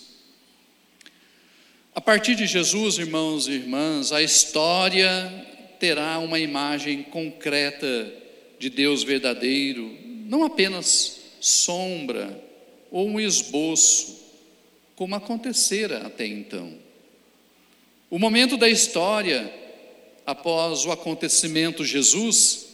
A 1.92 2.00
partir 2.00 2.36
de 2.36 2.46
Jesus, 2.46 2.98
irmãos 2.98 3.48
e 3.48 3.52
irmãs, 3.52 4.12
a 4.12 4.22
história 4.22 5.46
terá 5.80 6.20
uma 6.20 6.38
imagem 6.38 7.02
concreta 7.02 8.14
de 8.60 8.70
Deus 8.70 9.02
verdadeiro, 9.02 9.98
não 10.28 10.44
apenas 10.44 11.18
sombra, 11.40 12.40
ou 12.92 13.08
um 13.08 13.18
esboço, 13.18 14.16
como 14.94 15.16
acontecera 15.16 16.06
até 16.06 16.24
então. 16.24 16.87
O 18.10 18.18
momento 18.18 18.56
da 18.56 18.68
história 18.68 19.52
após 20.28 20.84
o 20.84 20.92
acontecimento 20.92 21.82
Jesus, 21.82 22.66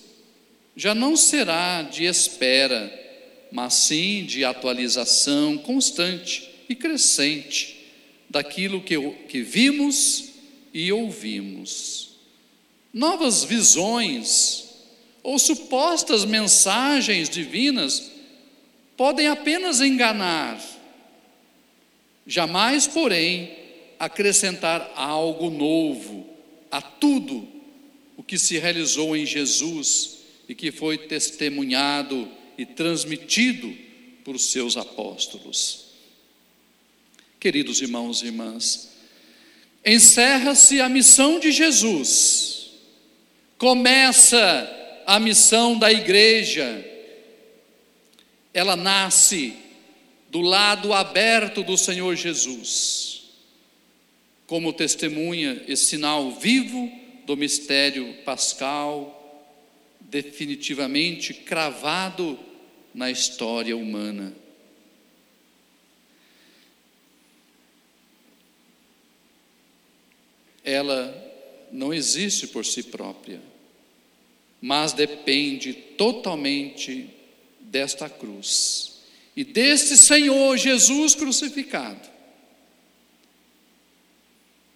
já 0.75 0.93
não 0.93 1.17
será 1.17 1.83
de 1.83 2.05
espera, 2.05 2.93
mas 3.53 3.75
sim 3.75 4.25
de 4.25 4.45
atualização 4.45 5.57
constante 5.59 6.51
e 6.69 6.75
crescente 6.75 7.87
daquilo 8.29 8.81
que, 8.81 8.99
que 9.29 9.41
vimos 9.41 10.31
e 10.73 10.91
ouvimos. 10.91 12.17
Novas 12.93 13.45
visões 13.45 14.65
ou 15.23 15.39
supostas 15.39 16.25
mensagens 16.25 17.29
divinas 17.29 18.11
podem 18.97 19.29
apenas 19.29 19.81
enganar, 19.81 20.61
jamais, 22.27 22.89
porém, 22.89 23.64
acrescentar 23.99 24.93
algo 24.95 25.51
novo 25.51 26.29
a 26.71 26.81
tudo 26.83 27.47
o 28.17 28.23
que 28.23 28.39
se 28.39 28.59
realizou 28.59 29.17
em 29.17 29.25
Jesus 29.25 30.19
e 30.49 30.55
que 30.55 30.71
foi 30.71 30.99
testemunhado 30.99 32.29
e 32.57 32.67
transmitido 32.67 33.75
por 34.25 34.39
seus 34.39 34.77
apóstolos. 34.77 35.85
Queridos 37.39 37.81
irmãos 37.81 38.23
e 38.23 38.27
irmãs, 38.27 38.91
encerra-se 39.85 40.81
a 40.81 40.89
missão 40.89 41.39
de 41.39 41.53
Jesus, 41.53 42.71
começa 43.59 45.03
a 45.07 45.21
missão 45.21 45.79
da 45.79 45.93
igreja, 45.93 46.85
ela 48.53 48.77
nasce 48.77 49.55
do 50.31 50.41
lado 50.41 50.93
aberto 50.93 51.63
do 51.63 51.77
Senhor 51.77 52.17
Jesus 52.17 53.14
como 54.47 54.73
testemunha 54.73 55.65
e 55.67 55.77
sinal 55.77 56.33
vivo 56.33 56.91
do 57.25 57.37
mistério 57.37 58.15
pascal, 58.25 59.21
definitivamente 60.01 61.33
cravado 61.33 62.39
na 62.95 63.11
história 63.11 63.77
humana. 63.77 64.35
Ela 70.63 71.13
não 71.73 71.93
existe 71.93 72.47
por 72.47 72.65
si 72.65 72.83
própria, 72.85 73.41
mas 74.61 74.93
depende 74.93 75.73
totalmente 75.73 77.11
desta 77.61 78.09
cruz 78.09 79.01
e 79.37 79.43
deste 79.43 79.97
Senhor 79.97 80.57
Jesus 80.57 81.15
crucificado 81.15 82.14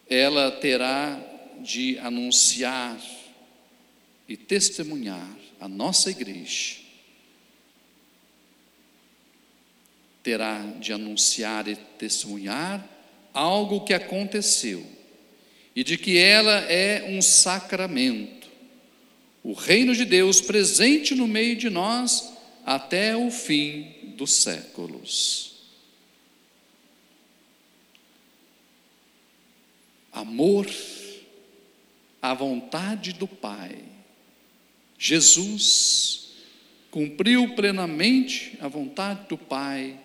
ela 0.08 0.50
terá 0.50 1.20
de 1.60 1.98
anunciar 1.98 2.98
e 4.28 4.36
testemunhar 4.36 5.36
a 5.60 5.68
nossa 5.68 6.10
igreja. 6.10 6.76
Terá 10.22 10.60
de 10.78 10.92
anunciar 10.92 11.68
e 11.68 11.76
testemunhar 11.76 12.86
algo 13.32 13.84
que 13.84 13.94
aconteceu 13.94 14.84
e 15.74 15.84
de 15.84 15.96
que 15.96 16.18
ela 16.18 16.58
é 16.70 17.04
um 17.08 17.22
sacramento, 17.22 18.48
o 19.44 19.52
reino 19.52 19.94
de 19.94 20.04
Deus 20.04 20.40
presente 20.40 21.14
no 21.14 21.28
meio 21.28 21.54
de 21.56 21.70
nós 21.70 22.32
até 22.66 23.16
o 23.16 23.30
fim 23.30 24.12
dos 24.16 24.32
séculos. 24.32 25.47
Amor 30.18 30.66
à 32.20 32.34
vontade 32.34 33.12
do 33.12 33.28
Pai. 33.28 33.84
Jesus 34.98 36.32
cumpriu 36.90 37.54
plenamente 37.54 38.58
a 38.60 38.66
vontade 38.66 39.28
do 39.28 39.38
Pai, 39.38 39.98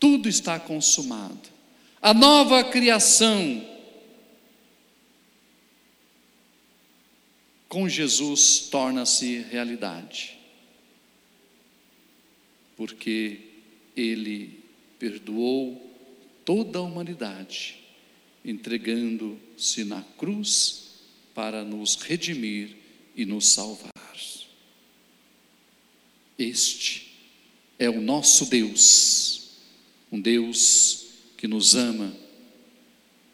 tudo 0.00 0.28
está 0.28 0.58
consumado. 0.58 1.50
A 2.00 2.14
nova 2.14 2.64
criação 2.64 3.68
com 7.68 7.88
Jesus 7.88 8.68
torna-se 8.70 9.42
realidade, 9.42 10.38
porque 12.76 13.40
Ele 13.94 14.58
perdoou 14.98 15.90
toda 16.44 16.78
a 16.78 16.82
humanidade 16.82 17.81
entregando-se 18.44 19.84
na 19.84 20.02
cruz 20.18 20.90
para 21.34 21.64
nos 21.64 21.96
redimir 21.96 22.76
e 23.16 23.24
nos 23.24 23.48
salvar. 23.48 23.92
Este 26.38 27.12
é 27.78 27.88
o 27.88 28.00
nosso 28.00 28.46
Deus, 28.46 29.50
um 30.10 30.20
Deus 30.20 31.06
que 31.36 31.46
nos 31.46 31.74
ama, 31.74 32.12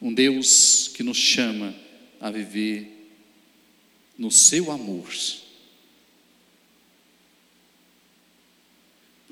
um 0.00 0.12
Deus 0.12 0.88
que 0.88 1.02
nos 1.02 1.16
chama 1.16 1.74
a 2.20 2.30
viver 2.30 3.10
no 4.16 4.30
seu 4.30 4.70
amor. 4.70 5.08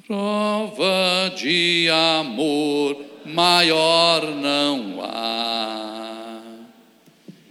Prova 0.07 1.35
de 1.37 1.89
amor 1.91 3.16
maior 3.27 4.25
não 4.35 5.01
há 5.03 6.41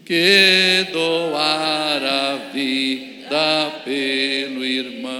que 0.05 0.87
doar 0.93 2.03
a 2.03 2.35
vida 2.53 3.71
pelo 3.83 4.63
irmão. 4.63 5.15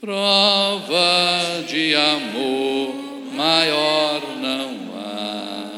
Prova 0.00 1.64
de 1.66 1.94
amor 1.94 2.94
maior 3.34 4.20
não 4.40 4.70
há 4.96 5.70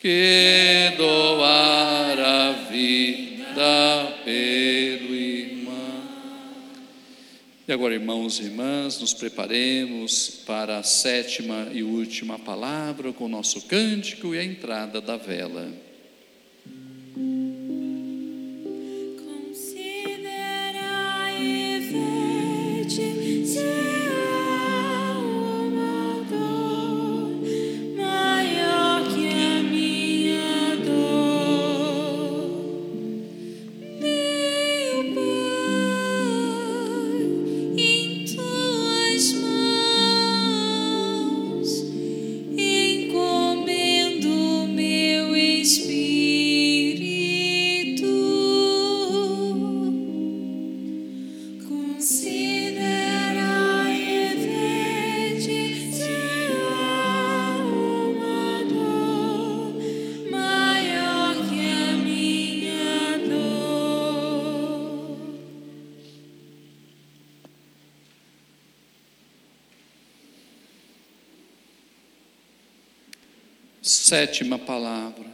que 0.00 0.55
agora, 7.76 7.92
irmãos 7.92 8.40
e 8.40 8.44
irmãs, 8.44 8.98
nos 9.00 9.12
preparemos 9.12 10.30
para 10.46 10.78
a 10.78 10.82
sétima 10.82 11.68
e 11.70 11.82
última 11.82 12.38
palavra 12.38 13.12
com 13.12 13.26
o 13.26 13.28
nosso 13.28 13.66
cântico 13.66 14.34
e 14.34 14.38
a 14.38 14.42
entrada 14.42 14.98
da 14.98 15.18
vela. 15.18 15.70
Sétima 74.16 74.58
palavra. 74.58 75.26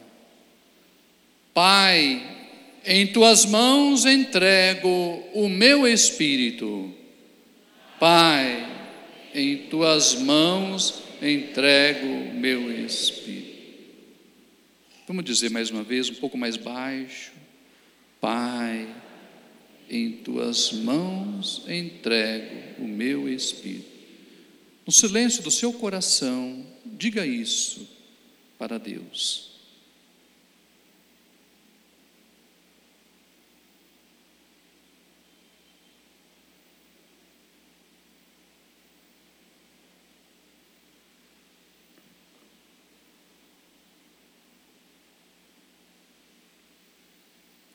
Pai, 1.54 2.20
em 2.84 3.06
tuas 3.06 3.44
mãos 3.44 4.04
entrego 4.04 4.88
o 5.32 5.48
meu 5.48 5.86
espírito. 5.86 6.92
Pai, 8.00 8.66
em 9.32 9.68
tuas 9.68 10.16
mãos 10.16 11.00
entrego 11.22 12.08
o 12.08 12.34
meu 12.34 12.84
espírito. 12.84 13.86
Vamos 15.06 15.26
dizer 15.26 15.48
mais 15.48 15.70
uma 15.70 15.84
vez, 15.84 16.10
um 16.10 16.14
pouco 16.14 16.36
mais 16.36 16.56
baixo. 16.56 17.30
Pai, 18.20 18.88
em 19.88 20.10
tuas 20.10 20.72
mãos 20.72 21.62
entrego 21.68 22.82
o 22.82 22.88
meu 22.88 23.28
espírito. 23.28 23.92
No 24.84 24.92
silêncio 24.92 25.40
do 25.40 25.52
seu 25.52 25.72
coração, 25.72 26.66
diga 26.84 27.24
isso 27.24 27.91
para 28.62 28.78
Deus. 28.78 29.50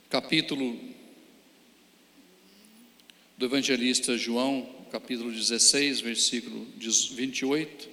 Capítulo 0.09 0.79
do 3.37 3.45
evangelista 3.45 4.17
João, 4.17 4.87
capítulo 4.89 5.33
16, 5.33 5.99
versículo 5.99 6.65
28, 6.77 7.89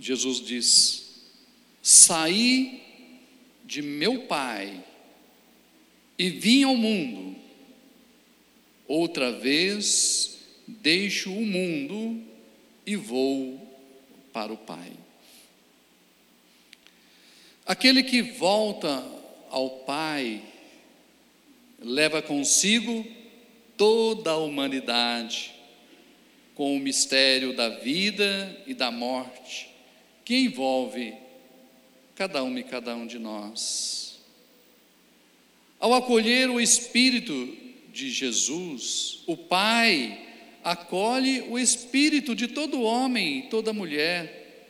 Jesus 0.00 0.44
diz: 0.44 1.09
Saí 1.82 2.82
de 3.64 3.80
meu 3.80 4.22
Pai 4.22 4.84
e 6.18 6.28
vim 6.28 6.64
ao 6.64 6.76
mundo, 6.76 7.36
outra 8.86 9.32
vez 9.32 10.38
deixo 10.66 11.32
o 11.32 11.46
mundo 11.46 12.22
e 12.84 12.96
vou 12.96 13.58
para 14.32 14.52
o 14.52 14.56
Pai. 14.56 14.92
Aquele 17.64 18.02
que 18.02 18.20
volta 18.20 19.02
ao 19.48 19.70
Pai 19.80 20.42
leva 21.78 22.20
consigo 22.20 23.06
toda 23.76 24.32
a 24.32 24.36
humanidade 24.36 25.52
com 26.54 26.76
o 26.76 26.80
mistério 26.80 27.56
da 27.56 27.70
vida 27.70 28.62
e 28.66 28.74
da 28.74 28.90
morte 28.90 29.70
que 30.24 30.36
envolve 30.36 31.14
cada 32.20 32.44
um 32.44 32.58
e 32.58 32.62
cada 32.62 32.94
um 32.94 33.06
de 33.06 33.18
nós. 33.18 34.18
Ao 35.78 35.94
acolher 35.94 36.50
o 36.50 36.60
Espírito 36.60 37.56
de 37.90 38.10
Jesus, 38.10 39.22
o 39.26 39.38
Pai 39.38 40.20
acolhe 40.62 41.40
o 41.48 41.58
espírito 41.58 42.34
de 42.34 42.46
todo 42.46 42.82
homem 42.82 43.38
e 43.38 43.42
toda 43.44 43.72
mulher 43.72 44.68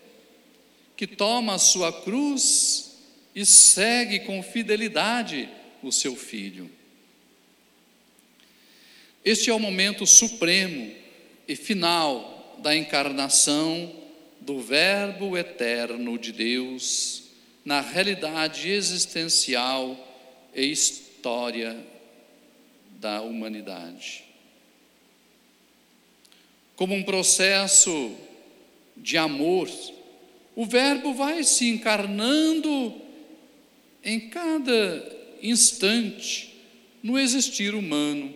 que 0.97 1.09
toma 1.09 1.55
a 1.55 1.59
sua 1.59 1.93
cruz 1.93 2.93
e 3.35 3.45
segue 3.45 4.21
com 4.21 4.41
fidelidade 4.45 5.49
o 5.83 5.91
seu 5.91 6.15
filho. 6.15 6.71
Este 9.25 9.51
é 9.51 9.53
o 9.53 9.59
momento 9.59 10.07
supremo 10.07 10.95
e 11.49 11.57
final 11.57 12.61
da 12.63 12.77
encarnação 12.77 13.93
do 14.41 14.61
Verbo 14.61 15.37
eterno 15.37 16.17
de 16.17 16.31
Deus 16.31 17.29
na 17.65 17.81
realidade 17.81 18.71
existencial 18.71 19.97
e 20.55 20.65
história 20.71 21.77
da 22.99 23.21
humanidade. 23.23 24.25
Como 26.77 26.95
um 26.95 27.03
processo 27.03 28.17
de 28.97 29.17
amor, 29.19 29.69
o 30.57 30.65
Verbo 30.65 31.15
vai 31.15 31.45
se 31.45 31.69
encarnando 31.69 32.95
em 34.03 34.29
cada 34.29 35.19
instante 35.43 36.55
no 37.03 37.19
existir 37.19 37.75
humano, 37.75 38.35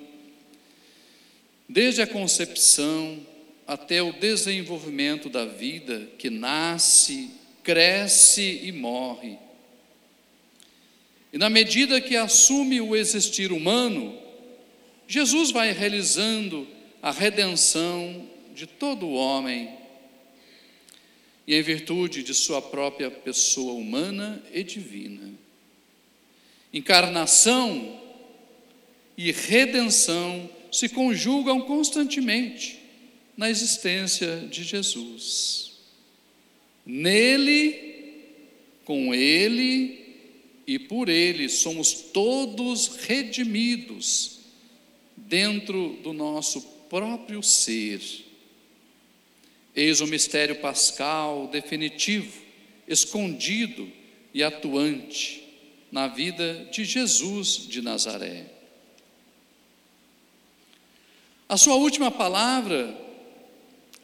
desde 1.68 2.02
a 2.02 2.06
concepção 2.06 3.26
até 3.66 4.02
o 4.02 4.12
desenvolvimento 4.12 5.28
da 5.28 5.46
vida 5.46 6.08
que 6.18 6.28
nasce, 6.28 7.30
cresce 7.64 8.60
e 8.62 8.70
morre. 8.70 9.38
E 11.32 11.38
na 11.38 11.50
medida 11.50 12.00
que 12.00 12.14
assume 12.14 12.80
o 12.80 12.94
existir 12.94 13.50
humano, 13.50 14.16
Jesus 15.08 15.50
vai 15.50 15.72
realizando 15.72 16.68
a 17.02 17.10
redenção 17.10 18.28
de 18.54 18.66
todo 18.66 19.06
o 19.06 19.14
homem, 19.14 19.68
e 21.46 21.54
em 21.54 21.62
virtude 21.62 22.22
de 22.22 22.32
sua 22.32 22.62
própria 22.62 23.10
pessoa 23.10 23.72
humana 23.72 24.42
e 24.52 24.62
divina. 24.62 25.32
Encarnação 26.72 28.00
e 29.16 29.30
redenção 29.30 30.48
se 30.72 30.88
conjugam 30.88 31.60
constantemente 31.62 32.80
na 33.36 33.50
existência 33.50 34.46
de 34.50 34.64
Jesus. 34.64 35.73
Nele, 36.84 37.94
com 38.84 39.14
Ele 39.14 40.04
e 40.66 40.78
por 40.78 41.08
Ele 41.08 41.48
somos 41.48 41.92
todos 41.92 42.96
redimidos 43.06 44.40
dentro 45.16 45.98
do 46.02 46.12
nosso 46.12 46.60
próprio 46.88 47.42
ser. 47.42 48.00
Eis 49.74 50.00
o 50.00 50.06
mistério 50.06 50.56
pascal 50.56 51.48
definitivo, 51.48 52.42
escondido 52.86 53.90
e 54.32 54.42
atuante 54.42 55.42
na 55.90 56.06
vida 56.06 56.68
de 56.72 56.84
Jesus 56.84 57.66
de 57.68 57.80
Nazaré. 57.80 58.46
A 61.48 61.56
sua 61.56 61.74
última 61.74 62.10
palavra, 62.10 62.96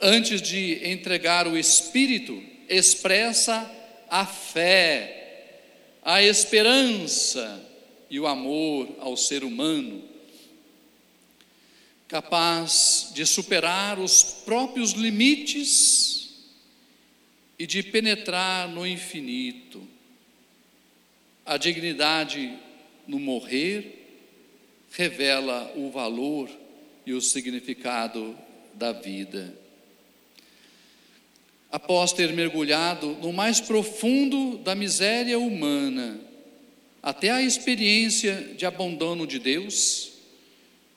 antes 0.00 0.42
de 0.42 0.80
entregar 0.84 1.46
o 1.48 1.56
Espírito, 1.56 2.49
expressa 2.70 3.70
a 4.08 4.24
fé, 4.24 5.58
a 6.02 6.22
esperança 6.22 7.68
e 8.08 8.18
o 8.18 8.26
amor 8.26 8.88
ao 9.00 9.16
ser 9.16 9.44
humano 9.44 10.10
capaz 12.10 13.12
de 13.14 13.24
superar 13.24 14.00
os 14.00 14.20
próprios 14.44 14.90
limites 14.90 16.28
e 17.56 17.64
de 17.68 17.84
penetrar 17.84 18.68
no 18.68 18.84
infinito. 18.84 19.86
A 21.46 21.56
dignidade 21.56 22.58
no 23.06 23.20
morrer 23.20 23.96
revela 24.90 25.72
o 25.76 25.88
valor 25.88 26.50
e 27.06 27.12
o 27.12 27.20
significado 27.20 28.36
da 28.74 28.90
vida. 28.90 29.56
Após 31.70 32.12
ter 32.12 32.32
mergulhado 32.32 33.16
no 33.22 33.32
mais 33.32 33.60
profundo 33.60 34.58
da 34.58 34.74
miséria 34.74 35.38
humana, 35.38 36.20
até 37.02 37.30
a 37.30 37.42
experiência 37.42 38.54
de 38.56 38.66
abandono 38.66 39.26
de 39.26 39.38
Deus, 39.38 40.10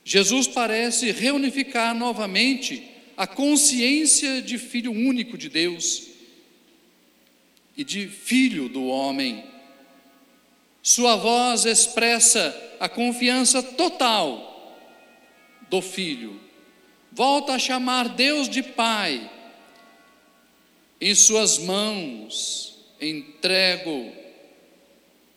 Jesus 0.04 0.46
parece 0.46 1.12
reunificar 1.12 1.94
novamente 1.94 2.90
a 3.16 3.26
consciência 3.26 4.42
de 4.42 4.58
filho 4.58 4.92
único 4.92 5.38
de 5.38 5.48
Deus 5.48 6.08
e 7.76 7.84
de 7.84 8.06
filho 8.08 8.68
do 8.68 8.86
homem. 8.86 9.44
Sua 10.82 11.16
voz 11.16 11.64
expressa 11.64 12.76
a 12.78 12.88
confiança 12.88 13.62
total 13.62 14.76
do 15.70 15.80
filho. 15.80 16.38
Volta 17.10 17.54
a 17.54 17.58
chamar 17.58 18.08
Deus 18.10 18.48
de 18.48 18.62
Pai. 18.62 19.30
Em 21.04 21.14
suas 21.14 21.58
mãos 21.58 22.78
entrego 22.98 24.10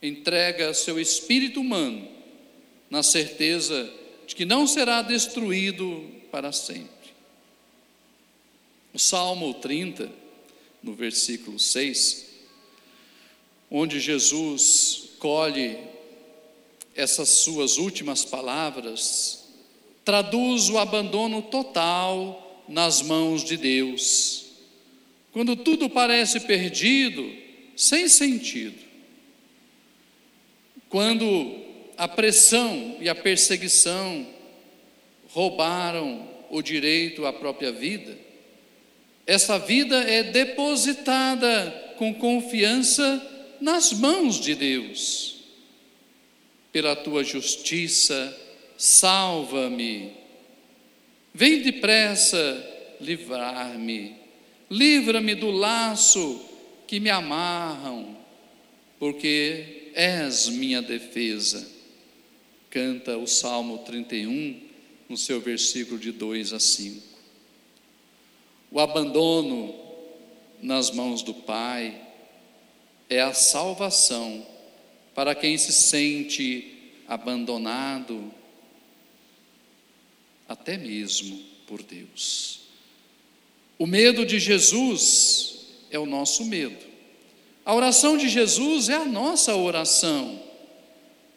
entrega 0.01 0.73
seu 0.73 0.97
espírito 0.97 1.59
humano 1.59 2.07
na 2.89 3.03
certeza 3.03 3.91
de 4.25 4.33
que 4.33 4.45
não 4.45 4.65
será 4.65 5.01
destruído 5.01 6.09
para 6.31 6.53
sempre. 6.53 7.11
O 8.93 8.97
Salmo 8.97 9.55
30, 9.55 10.09
no 10.81 10.93
versículo 10.93 11.59
6, 11.59 12.27
onde 13.69 13.99
Jesus 13.99 15.09
colhe 15.19 15.77
essas 16.95 17.27
suas 17.27 17.77
últimas 17.77 18.23
palavras, 18.23 19.49
traduz 20.05 20.69
o 20.69 20.77
abandono 20.77 21.41
total 21.41 22.63
nas 22.69 23.01
mãos 23.01 23.43
de 23.43 23.57
Deus. 23.57 24.46
Quando 25.31 25.55
tudo 25.55 25.89
parece 25.89 26.41
perdido, 26.41 27.31
sem 27.75 28.07
sentido. 28.07 28.77
Quando 30.89 31.55
a 31.97 32.07
pressão 32.07 32.97
e 32.99 33.09
a 33.09 33.15
perseguição 33.15 34.25
roubaram 35.29 36.27
o 36.49 36.61
direito 36.61 37.25
à 37.25 37.33
própria 37.33 37.71
vida, 37.71 38.17
essa 39.25 39.59
vida 39.59 39.97
é 40.09 40.23
depositada 40.23 41.93
com 41.97 42.13
confiança 42.13 43.55
nas 43.59 43.91
mãos 43.91 44.39
de 44.39 44.55
Deus. 44.55 45.35
Pela 46.71 46.95
tua 46.95 47.23
justiça, 47.23 48.35
salva-me. 48.77 50.11
Vem 51.33 51.61
depressa 51.61 52.95
livrar-me. 53.01 54.26
Livra-me 54.69 55.35
do 55.35 55.51
laço 55.51 56.41
que 56.85 56.99
me 56.99 57.09
amarram, 57.09 58.17
porque 58.99 59.91
és 59.93 60.49
minha 60.49 60.81
defesa 60.81 61.77
canta 62.69 63.17
o 63.17 63.25
Salmo 63.25 63.79
31, 63.79 64.61
no 65.09 65.17
seu 65.17 65.41
versículo 65.41 65.99
de 65.99 66.11
2 66.11 66.53
a 66.53 66.59
5. 66.59 67.01
O 68.69 68.79
abandono 68.79 69.73
nas 70.61 70.91
mãos 70.91 71.23
do 71.23 71.33
Pai 71.33 71.99
é 73.09 73.21
a 73.21 73.33
salvação 73.33 74.45
para 75.15 75.33
quem 75.33 75.57
se 75.57 75.71
sente 75.71 76.93
abandonado, 77.07 78.31
até 80.47 80.77
mesmo 80.77 81.41
por 81.65 81.81
Deus. 81.81 82.66
O 83.77 83.85
medo 83.85 84.25
de 84.25 84.39
Jesus 84.39 85.67
é 85.91 85.99
o 85.99 86.05
nosso 86.05 86.45
medo. 86.45 86.85
A 87.63 87.75
oração 87.75 88.17
de 88.17 88.29
Jesus 88.29 88.89
é 88.89 88.95
a 88.95 89.05
nossa 89.05 89.55
oração. 89.55 90.41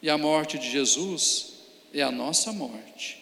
E 0.01 0.09
a 0.09 0.17
morte 0.17 0.57
de 0.57 0.69
Jesus 0.69 1.53
é 1.93 2.01
a 2.01 2.11
nossa 2.11 2.51
morte. 2.51 3.21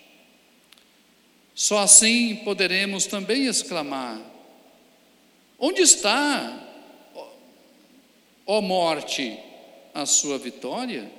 Só 1.54 1.80
assim 1.80 2.38
poderemos 2.38 3.06
também 3.06 3.48
exclamar: 3.48 4.22
Onde 5.58 5.82
está, 5.82 6.58
ó 8.46 8.62
morte, 8.62 9.38
a 9.94 10.06
sua 10.06 10.38
vitória? 10.38 11.12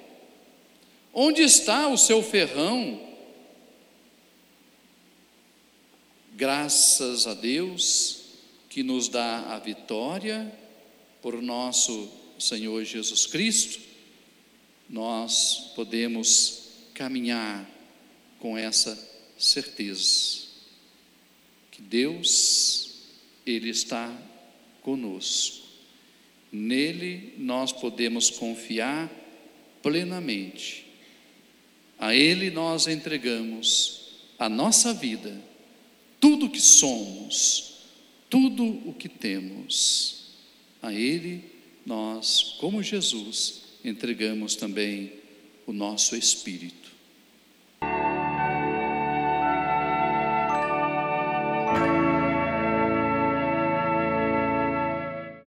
Onde 1.13 1.43
está 1.43 1.89
o 1.89 1.99
seu 1.99 2.23
ferrão? 2.23 3.10
Graças 6.41 7.27
a 7.27 7.35
Deus 7.35 8.23
que 8.71 8.83
nos 8.83 9.11
dá 9.11 9.55
a 9.55 9.59
vitória 9.59 10.51
por 11.21 11.43
nosso 11.43 12.11
Senhor 12.39 12.83
Jesus 12.83 13.27
Cristo, 13.27 13.79
nós 14.89 15.71
podemos 15.77 16.63
caminhar 16.95 17.69
com 18.39 18.57
essa 18.57 18.99
certeza 19.37 20.47
que 21.71 21.83
Deus, 21.83 23.03
Ele 23.45 23.69
está 23.69 24.11
conosco. 24.81 25.67
Nele 26.51 27.35
nós 27.37 27.71
podemos 27.71 28.31
confiar 28.31 29.13
plenamente. 29.83 30.87
A 31.99 32.15
Ele 32.15 32.51
nós 32.51 32.87
entregamos 32.87 34.23
a 34.39 34.49
nossa 34.49 34.95
vida, 34.95 35.50
tudo 36.21 36.47
o 36.47 36.51
que 36.51 36.61
somos, 36.61 37.75
tudo 38.29 38.65
o 38.65 38.95
que 38.95 39.09
temos. 39.09 40.21
A 40.83 40.93
Ele 40.93 41.43
nós, 41.85 42.57
como 42.61 42.83
Jesus, 42.83 43.63
entregamos 43.85 44.55
também 44.55 45.13
o 45.67 45.73
nosso 45.73 46.15
espírito. 46.15 46.80